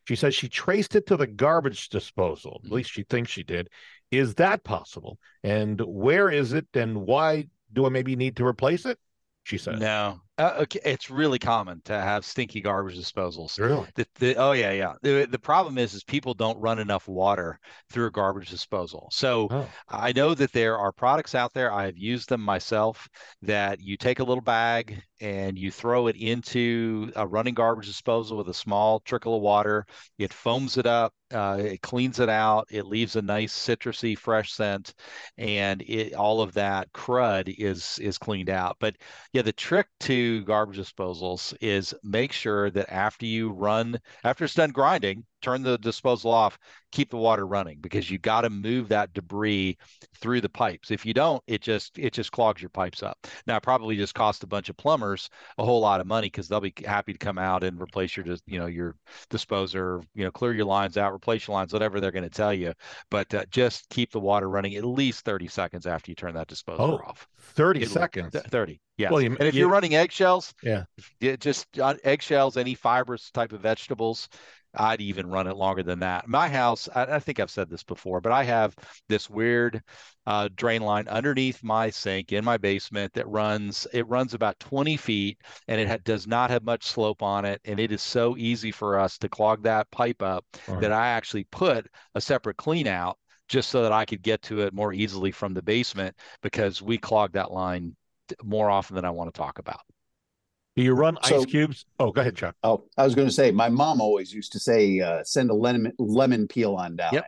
She 0.04 0.16
says 0.16 0.34
she 0.34 0.48
traced 0.48 0.94
it 0.96 1.06
to 1.06 1.16
the 1.16 1.26
garbage 1.26 1.88
disposal. 1.88 2.60
At 2.62 2.66
mm-hmm. 2.66 2.74
least 2.76 2.90
she 2.90 3.04
thinks 3.04 3.30
she 3.30 3.42
did. 3.42 3.70
Is 4.10 4.34
that 4.36 4.64
possible? 4.64 5.18
And 5.42 5.80
where 5.80 6.30
is 6.30 6.52
it? 6.52 6.66
And 6.74 7.06
why 7.06 7.48
do 7.72 7.86
I 7.86 7.88
maybe 7.88 8.16
need 8.16 8.36
to 8.36 8.46
replace 8.46 8.86
it? 8.86 8.98
She 9.44 9.58
said. 9.58 9.78
No, 9.78 10.20
uh, 10.36 10.54
okay, 10.60 10.80
it's 10.84 11.10
really 11.10 11.38
common 11.38 11.80
to 11.84 11.92
have 11.92 12.24
stinky 12.24 12.60
garbage 12.60 12.98
disposals. 12.98 13.58
Really? 13.58 13.86
The, 13.94 14.06
the, 14.18 14.36
oh 14.36 14.52
yeah, 14.52 14.72
yeah. 14.72 14.94
The, 15.02 15.26
the 15.30 15.38
problem 15.38 15.78
is, 15.78 15.94
is 15.94 16.02
people 16.02 16.34
don't 16.34 16.58
run 16.60 16.78
enough 16.78 17.06
water 17.06 17.60
through 17.90 18.06
a 18.06 18.10
garbage 18.10 18.50
disposal. 18.50 19.08
So 19.12 19.48
oh. 19.50 19.68
I 19.88 20.12
know 20.12 20.34
that 20.34 20.52
there 20.52 20.76
are 20.78 20.90
products 20.92 21.34
out 21.34 21.52
there. 21.54 21.72
I 21.72 21.84
have 21.84 21.96
used 21.96 22.28
them 22.28 22.40
myself. 22.40 23.08
That 23.42 23.80
you 23.80 23.96
take 23.96 24.18
a 24.18 24.24
little 24.24 24.42
bag 24.42 25.02
and 25.20 25.58
you 25.58 25.70
throw 25.70 26.08
it 26.08 26.16
into 26.16 27.12
a 27.14 27.26
running 27.26 27.54
garbage 27.54 27.86
disposal 27.86 28.36
with 28.36 28.48
a 28.48 28.54
small 28.54 29.00
trickle 29.00 29.36
of 29.36 29.42
water. 29.42 29.86
It 30.18 30.32
foams 30.32 30.76
it 30.78 30.86
up. 30.86 31.14
Uh, 31.32 31.58
it 31.60 31.82
cleans 31.82 32.20
it 32.20 32.28
out. 32.28 32.66
It 32.70 32.86
leaves 32.86 33.16
a 33.16 33.22
nice 33.22 33.52
citrusy, 33.52 34.16
fresh 34.16 34.52
scent, 34.52 34.94
and 35.38 35.82
it 35.82 36.14
all 36.14 36.42
of 36.42 36.52
that 36.54 36.92
crud 36.92 37.54
is 37.58 37.98
is 38.00 38.18
cleaned 38.18 38.50
out. 38.50 38.76
But 38.78 38.96
yeah, 39.32 39.42
the 39.42 39.52
trick 39.52 39.86
to 40.00 40.23
garbage 40.44 40.78
disposals 40.78 41.54
is 41.60 41.94
make 42.02 42.32
sure 42.32 42.70
that 42.70 42.92
after 42.92 43.26
you 43.26 43.50
run, 43.50 43.98
after 44.24 44.44
it's 44.44 44.54
done 44.54 44.70
grinding, 44.70 45.24
turn 45.44 45.62
the 45.62 45.78
disposal 45.78 46.30
off, 46.30 46.58
keep 46.90 47.10
the 47.10 47.16
water 47.16 47.46
running 47.46 47.78
because 47.80 48.10
you 48.10 48.18
got 48.18 48.42
to 48.42 48.50
move 48.50 48.88
that 48.88 49.12
debris 49.12 49.76
through 50.16 50.40
the 50.40 50.48
pipes. 50.48 50.90
If 50.90 51.04
you 51.04 51.12
don't, 51.12 51.42
it 51.46 51.60
just 51.60 51.98
it 51.98 52.12
just 52.12 52.32
clogs 52.32 52.62
your 52.62 52.70
pipes 52.70 53.02
up. 53.02 53.26
Now, 53.46 53.60
probably 53.60 53.96
just 53.96 54.14
cost 54.14 54.42
a 54.42 54.46
bunch 54.46 54.68
of 54.68 54.76
plumbers 54.76 55.28
a 55.58 55.64
whole 55.64 55.80
lot 55.80 56.00
of 56.00 56.06
money 56.06 56.28
because 56.28 56.48
they'll 56.48 56.60
be 56.60 56.72
happy 56.84 57.12
to 57.12 57.18
come 57.18 57.38
out 57.38 57.62
and 57.62 57.80
replace 57.80 58.16
your 58.16 58.24
just 58.24 58.42
you 58.46 58.58
know 58.58 58.66
your 58.66 58.96
disposer, 59.28 60.00
you 60.14 60.24
know, 60.24 60.30
clear 60.30 60.54
your 60.54 60.64
lines 60.64 60.96
out, 60.96 61.12
replace 61.12 61.46
your 61.46 61.54
lines, 61.54 61.72
whatever 61.72 62.00
they're 62.00 62.10
going 62.10 62.24
to 62.24 62.30
tell 62.30 62.54
you. 62.54 62.72
But 63.10 63.34
uh, 63.34 63.44
just 63.50 63.88
keep 63.90 64.10
the 64.10 64.20
water 64.20 64.48
running 64.48 64.76
at 64.76 64.84
least 64.84 65.24
30 65.24 65.48
seconds 65.48 65.86
after 65.86 66.10
you 66.10 66.14
turn 66.14 66.34
that 66.34 66.48
disposer 66.48 66.82
oh, 66.82 67.00
off. 67.06 67.28
30 67.38 67.82
it, 67.82 67.90
seconds. 67.90 68.34
30. 68.34 68.80
Yeah. 68.96 69.10
Well, 69.10 69.24
and 69.24 69.40
if 69.40 69.54
you, 69.54 69.66
are 69.66 69.70
running 69.70 69.96
eggshells, 69.96 70.54
yeah, 70.62 70.84
just 71.38 71.78
uh, 71.78 71.94
eggshells, 72.04 72.56
any 72.56 72.74
fibrous 72.74 73.30
type 73.30 73.52
of 73.52 73.60
vegetables, 73.60 74.28
I'd 74.76 75.00
even 75.00 75.28
run 75.28 75.46
it 75.46 75.56
longer 75.56 75.82
than 75.82 76.00
that. 76.00 76.28
My 76.28 76.48
house, 76.48 76.88
I, 76.94 77.16
I 77.16 77.18
think 77.18 77.40
I've 77.40 77.50
said 77.50 77.70
this 77.70 77.82
before, 77.82 78.20
but 78.20 78.32
I 78.32 78.44
have 78.44 78.74
this 79.08 79.28
weird 79.30 79.82
uh, 80.26 80.48
drain 80.54 80.82
line 80.82 81.08
underneath 81.08 81.62
my 81.62 81.90
sink 81.90 82.32
in 82.32 82.44
my 82.44 82.56
basement 82.56 83.12
that 83.14 83.28
runs. 83.28 83.86
It 83.92 84.08
runs 84.08 84.34
about 84.34 84.58
20 84.60 84.96
feet, 84.96 85.38
and 85.68 85.80
it 85.80 85.88
ha- 85.88 85.98
does 86.04 86.26
not 86.26 86.50
have 86.50 86.64
much 86.64 86.84
slope 86.84 87.22
on 87.22 87.44
it. 87.44 87.60
And 87.64 87.78
it 87.78 87.92
is 87.92 88.02
so 88.02 88.36
easy 88.36 88.70
for 88.70 88.98
us 88.98 89.18
to 89.18 89.28
clog 89.28 89.62
that 89.62 89.90
pipe 89.90 90.22
up 90.22 90.44
right. 90.68 90.80
that 90.80 90.92
I 90.92 91.08
actually 91.08 91.44
put 91.44 91.86
a 92.14 92.20
separate 92.20 92.56
clean 92.56 92.86
out 92.86 93.18
just 93.48 93.70
so 93.70 93.82
that 93.82 93.92
I 93.92 94.04
could 94.04 94.22
get 94.22 94.42
to 94.42 94.62
it 94.62 94.72
more 94.72 94.92
easily 94.92 95.30
from 95.30 95.54
the 95.54 95.62
basement 95.62 96.16
because 96.42 96.80
we 96.80 96.98
clog 96.98 97.32
that 97.32 97.52
line 97.52 97.94
more 98.42 98.70
often 98.70 98.96
than 98.96 99.04
I 99.04 99.10
want 99.10 99.32
to 99.32 99.38
talk 99.38 99.58
about. 99.58 99.80
Do 100.76 100.82
you 100.82 100.94
run 100.94 101.16
so, 101.22 101.40
ice 101.40 101.46
cubes? 101.46 101.86
Oh, 102.00 102.10
go 102.10 102.20
ahead, 102.20 102.36
Chuck. 102.36 102.56
Oh, 102.64 102.84
I 102.96 103.04
was 103.04 103.14
going 103.14 103.28
to 103.28 103.34
say, 103.34 103.52
my 103.52 103.68
mom 103.68 104.00
always 104.00 104.32
used 104.32 104.52
to 104.52 104.58
say, 104.58 104.98
uh, 105.00 105.22
send 105.22 105.50
a 105.50 105.54
lemon 105.54 105.92
lemon 105.98 106.48
peel 106.48 106.74
on 106.74 106.96
down. 106.96 107.14
Yep. 107.14 107.26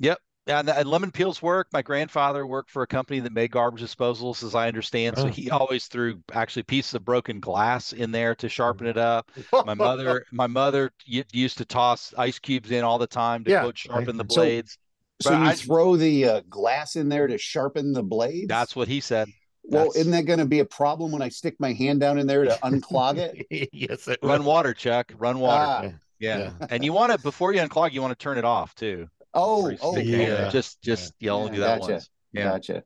Yep. 0.00 0.18
And, 0.48 0.68
and, 0.68 0.88
lemon 0.88 1.12
peels 1.12 1.42
work. 1.42 1.68
My 1.72 1.82
grandfather 1.82 2.46
worked 2.46 2.70
for 2.70 2.82
a 2.82 2.86
company 2.86 3.20
that 3.20 3.32
made 3.32 3.50
garbage 3.50 3.82
disposals, 3.82 4.42
as 4.42 4.54
I 4.54 4.66
understand. 4.66 5.18
So 5.18 5.26
oh. 5.26 5.28
he 5.28 5.50
always 5.50 5.86
threw 5.86 6.20
actually 6.32 6.62
pieces 6.64 6.94
of 6.94 7.04
broken 7.04 7.38
glass 7.38 7.92
in 7.92 8.10
there 8.10 8.34
to 8.36 8.48
sharpen 8.48 8.86
it 8.86 8.96
up. 8.96 9.30
My 9.52 9.74
mother, 9.74 10.24
my 10.32 10.46
mother 10.46 10.90
used 11.04 11.58
to 11.58 11.64
toss 11.66 12.14
ice 12.16 12.38
cubes 12.38 12.70
in 12.70 12.82
all 12.82 12.98
the 12.98 13.06
time 13.06 13.44
to 13.44 13.50
yeah. 13.50 13.60
quote 13.60 13.78
sharpen 13.78 14.16
the 14.16 14.24
blades. 14.24 14.78
So, 15.20 15.30
so 15.30 15.38
you 15.38 15.48
I, 15.48 15.54
throw 15.54 15.96
the 15.96 16.24
uh, 16.24 16.40
glass 16.48 16.96
in 16.96 17.08
there 17.08 17.26
to 17.26 17.38
sharpen 17.38 17.92
the 17.92 18.02
blades. 18.02 18.48
That's 18.48 18.74
what 18.74 18.88
he 18.88 19.00
said. 19.00 19.28
Well, 19.68 19.84
That's... 19.84 19.96
isn't 19.96 20.12
that 20.12 20.22
going 20.22 20.38
to 20.38 20.46
be 20.46 20.60
a 20.60 20.64
problem 20.64 21.12
when 21.12 21.20
I 21.20 21.28
stick 21.28 21.56
my 21.58 21.74
hand 21.74 22.00
down 22.00 22.18
in 22.18 22.26
there 22.26 22.44
to 22.44 22.58
unclog 22.62 23.18
it? 23.18 23.68
yes, 23.72 24.08
it 24.08 24.18
run 24.22 24.44
water, 24.44 24.72
Chuck. 24.72 25.12
Run 25.18 25.38
water. 25.38 25.92
Ah, 25.94 25.98
yeah. 26.18 26.38
yeah. 26.60 26.66
and 26.70 26.82
you 26.82 26.94
want 26.94 27.12
to 27.12 27.18
before 27.18 27.52
you 27.52 27.60
unclog, 27.60 27.92
you 27.92 28.00
want 28.00 28.18
to 28.18 28.22
turn 28.22 28.38
it 28.38 28.44
off 28.44 28.74
too. 28.74 29.08
Oh, 29.34 29.70
oh, 29.82 29.96
yeah. 29.98 30.48
Just, 30.48 30.80
just 30.80 31.12
yeah. 31.20 31.26
you 31.26 31.30
only 31.32 31.52
do 31.52 31.60
that 31.60 31.80
gotcha. 31.80 31.92
once. 31.92 32.10
Yeah. 32.32 32.44
Gotcha. 32.44 32.82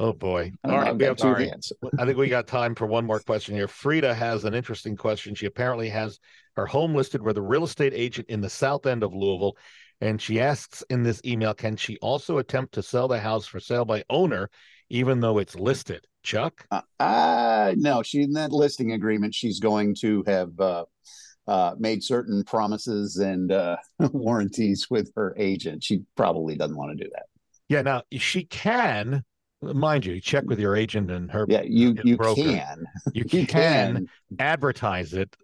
Oh 0.00 0.12
boy! 0.12 0.52
All 0.62 0.78
right, 0.78 0.96
we 0.96 1.04
have 1.06 1.16
two 1.16 1.34
hands. 1.34 1.72
I 1.98 2.04
think 2.04 2.16
we 2.16 2.28
got 2.28 2.46
time 2.46 2.76
for 2.76 2.86
one 2.86 3.04
more 3.04 3.18
question 3.18 3.56
here. 3.56 3.66
Frida 3.66 4.14
has 4.14 4.44
an 4.44 4.54
interesting 4.54 4.96
question. 4.96 5.34
She 5.34 5.46
apparently 5.46 5.88
has 5.88 6.20
her 6.54 6.66
home 6.66 6.94
listed 6.94 7.20
with 7.20 7.36
a 7.36 7.42
real 7.42 7.64
estate 7.64 7.92
agent 7.96 8.28
in 8.28 8.40
the 8.40 8.48
south 8.48 8.86
end 8.86 9.02
of 9.02 9.12
Louisville, 9.12 9.56
and 10.00 10.22
she 10.22 10.40
asks 10.40 10.84
in 10.88 11.02
this 11.02 11.20
email, 11.24 11.52
can 11.52 11.74
she 11.74 11.98
also 11.98 12.38
attempt 12.38 12.74
to 12.74 12.82
sell 12.82 13.08
the 13.08 13.18
house 13.18 13.46
for 13.46 13.58
sale 13.58 13.84
by 13.84 14.04
owner 14.08 14.50
even 14.90 15.20
though 15.20 15.38
it's 15.38 15.54
listed. 15.54 16.06
Chuck? 16.22 16.66
Uh, 16.70 16.82
uh 17.00 17.74
no, 17.76 18.02
she 18.02 18.22
in 18.22 18.32
that 18.32 18.52
listing 18.52 18.92
agreement, 18.92 19.34
she's 19.34 19.60
going 19.60 19.94
to 20.00 20.24
have 20.26 20.58
uh, 20.60 20.84
uh, 21.46 21.74
made 21.78 22.02
certain 22.02 22.44
promises 22.44 23.16
and 23.16 23.50
uh, 23.52 23.76
warranties 24.12 24.88
with 24.90 25.10
her 25.16 25.34
agent. 25.38 25.82
She 25.82 26.02
probably 26.16 26.56
doesn't 26.56 26.76
want 26.76 26.96
to 26.96 27.04
do 27.04 27.10
that. 27.14 27.26
Yeah, 27.68 27.82
now 27.82 28.02
she 28.12 28.44
can, 28.44 29.24
mind 29.62 30.06
you, 30.06 30.20
check 30.20 30.44
with 30.44 30.58
your 30.58 30.76
agent 30.76 31.10
and 31.10 31.30
her. 31.30 31.46
Yeah, 31.48 31.62
you 31.62 31.96
you 32.02 32.16
broker. 32.16 32.42
can 32.42 32.84
you 33.14 33.24
can, 33.30 33.40
you 33.40 33.46
can 33.46 34.08
advertise 34.38 35.12
it, 35.14 35.34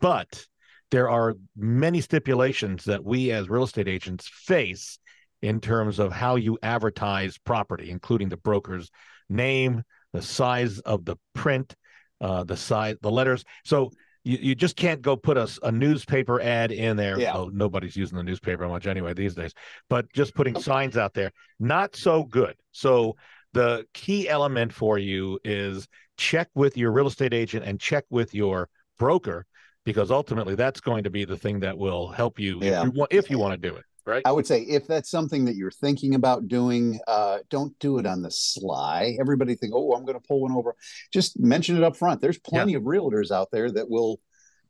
but 0.00 0.46
there 0.90 1.10
are 1.10 1.34
many 1.56 2.00
stipulations 2.00 2.84
that 2.84 3.04
we 3.04 3.32
as 3.32 3.48
real 3.48 3.64
estate 3.64 3.88
agents 3.88 4.28
face 4.28 4.98
in 5.44 5.60
terms 5.60 5.98
of 5.98 6.10
how 6.10 6.36
you 6.36 6.58
advertise 6.62 7.36
property, 7.36 7.90
including 7.90 8.30
the 8.30 8.36
broker's 8.38 8.90
name, 9.28 9.82
the 10.14 10.22
size 10.22 10.78
of 10.80 11.04
the 11.04 11.16
print, 11.34 11.76
uh, 12.22 12.44
the 12.44 12.56
size, 12.56 12.96
the 13.02 13.10
letters. 13.10 13.44
So 13.62 13.90
you, 14.24 14.38
you 14.40 14.54
just 14.54 14.74
can't 14.74 15.02
go 15.02 15.16
put 15.16 15.36
a, 15.36 15.46
a 15.62 15.70
newspaper 15.70 16.40
ad 16.40 16.72
in 16.72 16.96
there. 16.96 17.20
Yeah. 17.20 17.34
Well, 17.34 17.50
nobody's 17.52 17.94
using 17.94 18.16
the 18.16 18.24
newspaper 18.24 18.66
much 18.66 18.86
anyway 18.86 19.12
these 19.12 19.34
days, 19.34 19.52
but 19.90 20.10
just 20.14 20.34
putting 20.34 20.58
signs 20.58 20.96
out 20.96 21.12
there, 21.12 21.30
not 21.60 21.94
so 21.94 22.24
good. 22.24 22.56
So 22.72 23.16
the 23.52 23.86
key 23.92 24.26
element 24.26 24.72
for 24.72 24.98
you 24.98 25.38
is 25.44 25.86
check 26.16 26.48
with 26.54 26.78
your 26.78 26.90
real 26.90 27.06
estate 27.06 27.34
agent 27.34 27.66
and 27.66 27.78
check 27.78 28.04
with 28.08 28.34
your 28.34 28.70
broker 28.98 29.44
because 29.84 30.10
ultimately 30.10 30.54
that's 30.54 30.80
going 30.80 31.04
to 31.04 31.10
be 31.10 31.26
the 31.26 31.36
thing 31.36 31.60
that 31.60 31.76
will 31.76 32.08
help 32.08 32.38
you 32.38 32.60
yeah. 32.62 32.86
if 32.86 32.94
you, 32.94 33.06
if 33.10 33.30
you 33.30 33.38
want 33.38 33.52
to 33.52 33.68
do 33.68 33.76
it 33.76 33.84
right? 34.06 34.22
I 34.24 34.32
would 34.32 34.46
say 34.46 34.62
if 34.62 34.86
that's 34.86 35.10
something 35.10 35.44
that 35.46 35.56
you're 35.56 35.70
thinking 35.70 36.14
about 36.14 36.48
doing, 36.48 36.98
uh, 37.06 37.38
don't 37.50 37.78
do 37.78 37.98
it 37.98 38.06
on 38.06 38.22
the 38.22 38.30
sly. 38.30 39.16
Everybody 39.20 39.54
think, 39.54 39.72
oh, 39.74 39.92
I'm 39.92 40.04
going 40.04 40.18
to 40.18 40.26
pull 40.26 40.42
one 40.42 40.52
over. 40.52 40.74
Just 41.12 41.38
mention 41.38 41.76
it 41.76 41.82
up 41.82 41.96
front. 41.96 42.20
There's 42.20 42.38
plenty 42.38 42.72
yeah. 42.72 42.78
of 42.78 42.84
realtors 42.84 43.30
out 43.30 43.48
there 43.52 43.70
that 43.70 43.88
will, 43.88 44.20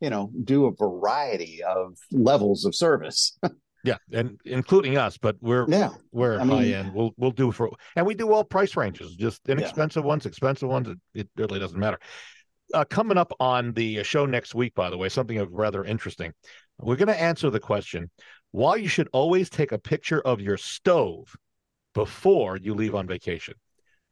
you 0.01 0.11
know, 0.11 0.31
do 0.45 0.67
a 0.67 0.73
variety 0.73 1.63
of 1.63 1.97
levels 2.11 2.65
of 2.65 2.75
service. 2.75 3.39
yeah, 3.85 3.97
and 4.13 4.41
including 4.45 4.97
us, 4.97 5.19
but 5.19 5.37
we're 5.41 5.67
yeah 5.69 5.91
we're 6.11 6.41
I 6.41 6.45
mean, 6.45 6.59
high 6.59 6.79
end. 6.79 6.95
We'll 6.95 7.13
we'll 7.17 7.31
do 7.31 7.53
for 7.53 7.71
and 7.97 8.07
we 8.07 8.15
do 8.15 8.33
all 8.33 8.45
price 8.45 8.77
ranges, 8.77 9.15
just 9.15 9.49
inexpensive 9.49 10.05
yeah. 10.05 10.09
ones, 10.09 10.27
expensive 10.27 10.69
ones. 10.69 10.89
It, 10.89 10.99
it 11.15 11.29
really 11.37 11.61
doesn't 11.61 11.79
matter. 11.79 11.99
Uh, 12.75 12.85
coming 12.85 13.17
up 13.17 13.33
on 13.39 13.73
the 13.73 14.03
show 14.03 14.27
next 14.27 14.55
week, 14.55 14.75
by 14.75 14.91
the 14.91 14.99
way, 14.99 15.09
something 15.09 15.39
of 15.39 15.53
rather 15.53 15.85
interesting. 15.85 16.33
We're 16.81 16.97
going 16.97 17.09
to 17.09 17.21
answer 17.21 17.51
the 17.51 17.61
question 17.61 18.11
why 18.51 18.77
you 18.77 18.89
should 18.89 19.09
always 19.13 19.49
take 19.49 19.73
a 19.73 19.79
picture 19.79 20.21
of 20.21 20.41
your 20.41 20.57
stove 20.57 21.35
before 21.95 22.57
you 22.57 22.75
leave 22.75 22.95
on 22.95 23.07
vacation. 23.07 23.55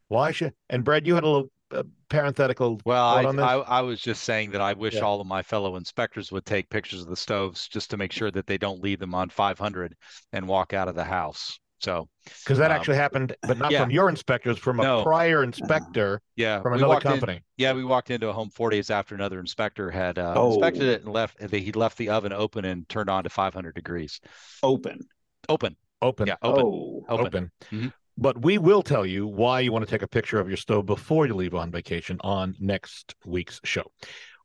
Why 0.08 0.30
should 0.30 0.52
and 0.68 0.84
Brad, 0.84 1.06
you 1.06 1.14
had 1.14 1.24
a 1.24 1.28
little 1.28 1.50
uh, 1.72 1.82
parenthetical. 2.08 2.80
Well, 2.84 3.04
I, 3.04 3.22
I, 3.22 3.56
I 3.58 3.80
was 3.80 4.00
just 4.00 4.24
saying 4.24 4.50
that 4.50 4.60
I 4.60 4.74
wish 4.74 4.94
yeah. 4.94 5.00
all 5.00 5.20
of 5.20 5.26
my 5.26 5.42
fellow 5.42 5.76
inspectors 5.76 6.30
would 6.30 6.44
take 6.44 6.68
pictures 6.68 7.00
of 7.00 7.08
the 7.08 7.16
stoves 7.16 7.68
just 7.68 7.90
to 7.90 7.96
make 7.96 8.12
sure 8.12 8.30
that 8.30 8.46
they 8.46 8.58
don't 8.58 8.82
leave 8.82 8.98
them 8.98 9.14
on 9.14 9.30
500 9.30 9.96
and 10.32 10.46
walk 10.46 10.72
out 10.72 10.88
of 10.88 10.94
the 10.94 11.04
house. 11.04 11.58
So, 11.82 12.08
because 12.44 12.58
that 12.58 12.70
um, 12.70 12.76
actually 12.76 12.96
happened, 12.96 13.34
but 13.42 13.58
not 13.58 13.72
yeah. 13.72 13.82
from 13.82 13.90
your 13.90 14.08
inspectors, 14.08 14.56
from 14.56 14.78
a 14.78 14.84
no. 14.84 15.02
prior 15.02 15.42
inspector. 15.42 16.20
Yeah, 16.36 16.62
from 16.62 16.74
another 16.74 17.00
company. 17.00 17.34
In, 17.34 17.42
yeah, 17.56 17.72
we 17.72 17.84
walked 17.84 18.10
into 18.10 18.28
a 18.28 18.32
home 18.32 18.50
four 18.50 18.70
days 18.70 18.88
after 18.88 19.16
another 19.16 19.40
inspector 19.40 19.90
had 19.90 20.18
uh, 20.18 20.34
oh. 20.36 20.52
inspected 20.52 20.84
it 20.84 21.02
and 21.02 21.12
left. 21.12 21.42
He 21.50 21.72
left 21.72 21.98
the 21.98 22.10
oven 22.10 22.32
open 22.32 22.64
and 22.64 22.88
turned 22.88 23.10
on 23.10 23.24
to 23.24 23.30
500 23.30 23.74
degrees. 23.74 24.20
Open. 24.62 25.00
Open. 25.48 25.76
Open. 26.00 26.28
Yeah. 26.28 26.36
Open. 26.42 26.64
Oh. 26.64 27.04
Open. 27.08 27.26
open. 27.26 27.50
Mm-hmm. 27.72 27.88
But 28.16 28.42
we 28.42 28.58
will 28.58 28.82
tell 28.82 29.04
you 29.04 29.26
why 29.26 29.60
you 29.60 29.72
want 29.72 29.84
to 29.84 29.90
take 29.90 30.02
a 30.02 30.08
picture 30.08 30.38
of 30.38 30.46
your 30.46 30.56
stove 30.56 30.86
before 30.86 31.26
you 31.26 31.34
leave 31.34 31.54
on 31.54 31.72
vacation 31.72 32.18
on 32.20 32.54
next 32.60 33.14
week's 33.24 33.60
show. 33.64 33.90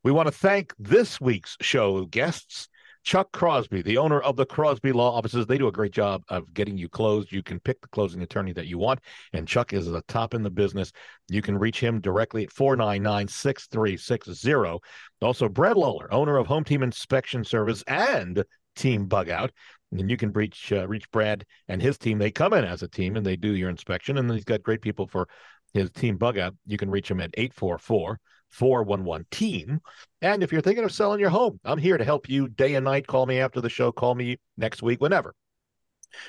We 0.03 0.11
want 0.11 0.27
to 0.27 0.31
thank 0.31 0.73
this 0.79 1.19
week's 1.19 1.57
show 1.61 2.05
guests. 2.05 2.69
Chuck 3.07 3.31
Crosby, 3.31 3.81
the 3.81 3.97
owner 3.97 4.19
of 4.19 4.35
the 4.35 4.45
Crosby 4.45 4.91
Law 4.91 5.15
Offices, 5.15 5.45
they 5.45 5.57
do 5.57 5.69
a 5.69 5.71
great 5.71 5.93
job 5.93 6.23
of 6.27 6.53
getting 6.53 6.77
you 6.77 6.89
closed. 6.89 7.31
You 7.31 7.41
can 7.41 7.57
pick 7.57 7.79
the 7.79 7.87
closing 7.87 8.21
attorney 8.21 8.51
that 8.51 8.67
you 8.67 8.77
want, 8.77 8.99
and 9.31 9.47
Chuck 9.47 9.71
is 9.71 9.85
the 9.85 10.01
top 10.09 10.33
in 10.33 10.43
the 10.43 10.49
business. 10.49 10.91
You 11.29 11.41
can 11.41 11.57
reach 11.57 11.79
him 11.79 12.01
directly 12.01 12.43
at 12.43 12.51
499 12.51 13.29
6360. 13.29 14.79
Also, 15.21 15.47
Brad 15.47 15.77
Lawler, 15.77 16.13
owner 16.13 16.35
of 16.35 16.47
Home 16.47 16.65
Team 16.65 16.83
Inspection 16.83 17.45
Service 17.45 17.81
and 17.87 18.43
Team 18.75 19.05
Bug 19.05 19.29
Out. 19.29 19.53
And 19.93 20.11
you 20.11 20.17
can 20.17 20.33
reach 20.33 20.73
uh, 20.73 20.85
reach 20.85 21.09
Brad 21.09 21.45
and 21.69 21.81
his 21.81 21.97
team. 21.97 22.17
They 22.17 22.29
come 22.29 22.51
in 22.51 22.65
as 22.65 22.83
a 22.83 22.89
team 22.89 23.15
and 23.15 23.25
they 23.25 23.37
do 23.37 23.55
your 23.55 23.69
inspection. 23.69 24.17
And 24.17 24.29
he's 24.29 24.43
got 24.43 24.63
great 24.63 24.81
people 24.81 25.07
for 25.07 25.29
his 25.73 25.89
team 25.91 26.17
bug 26.17 26.37
out. 26.37 26.55
You 26.65 26.77
can 26.77 26.91
reach 26.91 27.09
him 27.09 27.21
at 27.21 27.33
844 27.37 28.19
411 28.49 29.25
team. 29.31 29.81
And 30.21 30.43
if 30.43 30.51
you're 30.51 30.61
thinking 30.61 30.83
of 30.83 30.91
selling 30.91 31.19
your 31.19 31.29
home, 31.29 31.59
I'm 31.63 31.77
here 31.77 31.97
to 31.97 32.03
help 32.03 32.29
you 32.29 32.47
day 32.47 32.75
and 32.75 32.85
night. 32.85 33.07
Call 33.07 33.25
me 33.25 33.39
after 33.39 33.61
the 33.61 33.69
show, 33.69 33.91
call 33.91 34.15
me 34.15 34.37
next 34.57 34.81
week, 34.81 35.01
whenever. 35.01 35.33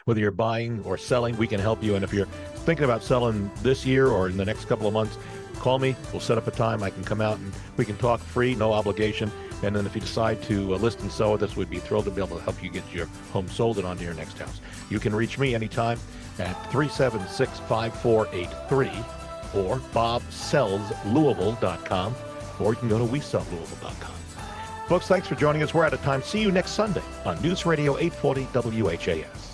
Whether 0.04 0.20
you're 0.20 0.30
buying 0.30 0.82
or 0.84 0.98
selling, 0.98 1.36
we 1.36 1.46
can 1.46 1.60
help 1.60 1.82
you. 1.82 1.94
And 1.94 2.04
if 2.04 2.12
you're 2.12 2.26
thinking 2.64 2.84
about 2.84 3.02
selling 3.02 3.50
this 3.62 3.86
year 3.86 4.08
or 4.08 4.28
in 4.28 4.36
the 4.36 4.44
next 4.44 4.66
couple 4.66 4.86
of 4.86 4.92
months, 4.92 5.16
call 5.54 5.78
me. 5.78 5.94
We'll 6.12 6.20
set 6.20 6.38
up 6.38 6.46
a 6.46 6.50
time. 6.50 6.82
I 6.82 6.90
can 6.90 7.04
come 7.04 7.20
out 7.20 7.38
and 7.38 7.52
we 7.76 7.84
can 7.84 7.96
talk 7.96 8.20
free, 8.20 8.54
no 8.54 8.72
obligation. 8.72 9.30
And 9.62 9.74
then 9.74 9.86
if 9.86 9.94
you 9.94 10.00
decide 10.00 10.42
to 10.44 10.74
uh, 10.74 10.78
list 10.78 11.00
and 11.00 11.10
sell 11.10 11.32
with 11.32 11.42
us, 11.42 11.56
we'd 11.56 11.70
be 11.70 11.78
thrilled 11.78 12.04
to 12.04 12.10
be 12.10 12.22
able 12.22 12.36
to 12.36 12.42
help 12.42 12.62
you 12.62 12.70
get 12.70 12.84
your 12.92 13.06
home 13.32 13.48
sold 13.48 13.78
and 13.78 13.86
onto 13.86 14.04
your 14.04 14.14
next 14.14 14.38
house. 14.38 14.60
You 14.88 15.00
can 15.00 15.14
reach 15.14 15.38
me 15.38 15.54
anytime 15.54 15.98
at 16.38 16.54
376 16.70 17.58
5483 17.60 19.17
or 19.54 19.76
bobsellslouisville.com, 19.94 22.14
or 22.60 22.72
you 22.72 22.78
can 22.78 22.88
go 22.88 22.98
to 22.98 23.04
WeSellLouisville.com. 23.04 24.14
Folks, 24.88 25.06
thanks 25.06 25.28
for 25.28 25.34
joining 25.34 25.62
us. 25.62 25.74
We're 25.74 25.84
out 25.84 25.92
of 25.92 26.00
time. 26.02 26.22
See 26.22 26.40
you 26.40 26.50
next 26.50 26.70
Sunday 26.70 27.02
on 27.24 27.40
News 27.42 27.66
Radio 27.66 27.98
840 27.98 28.82
WHAS. 28.82 29.47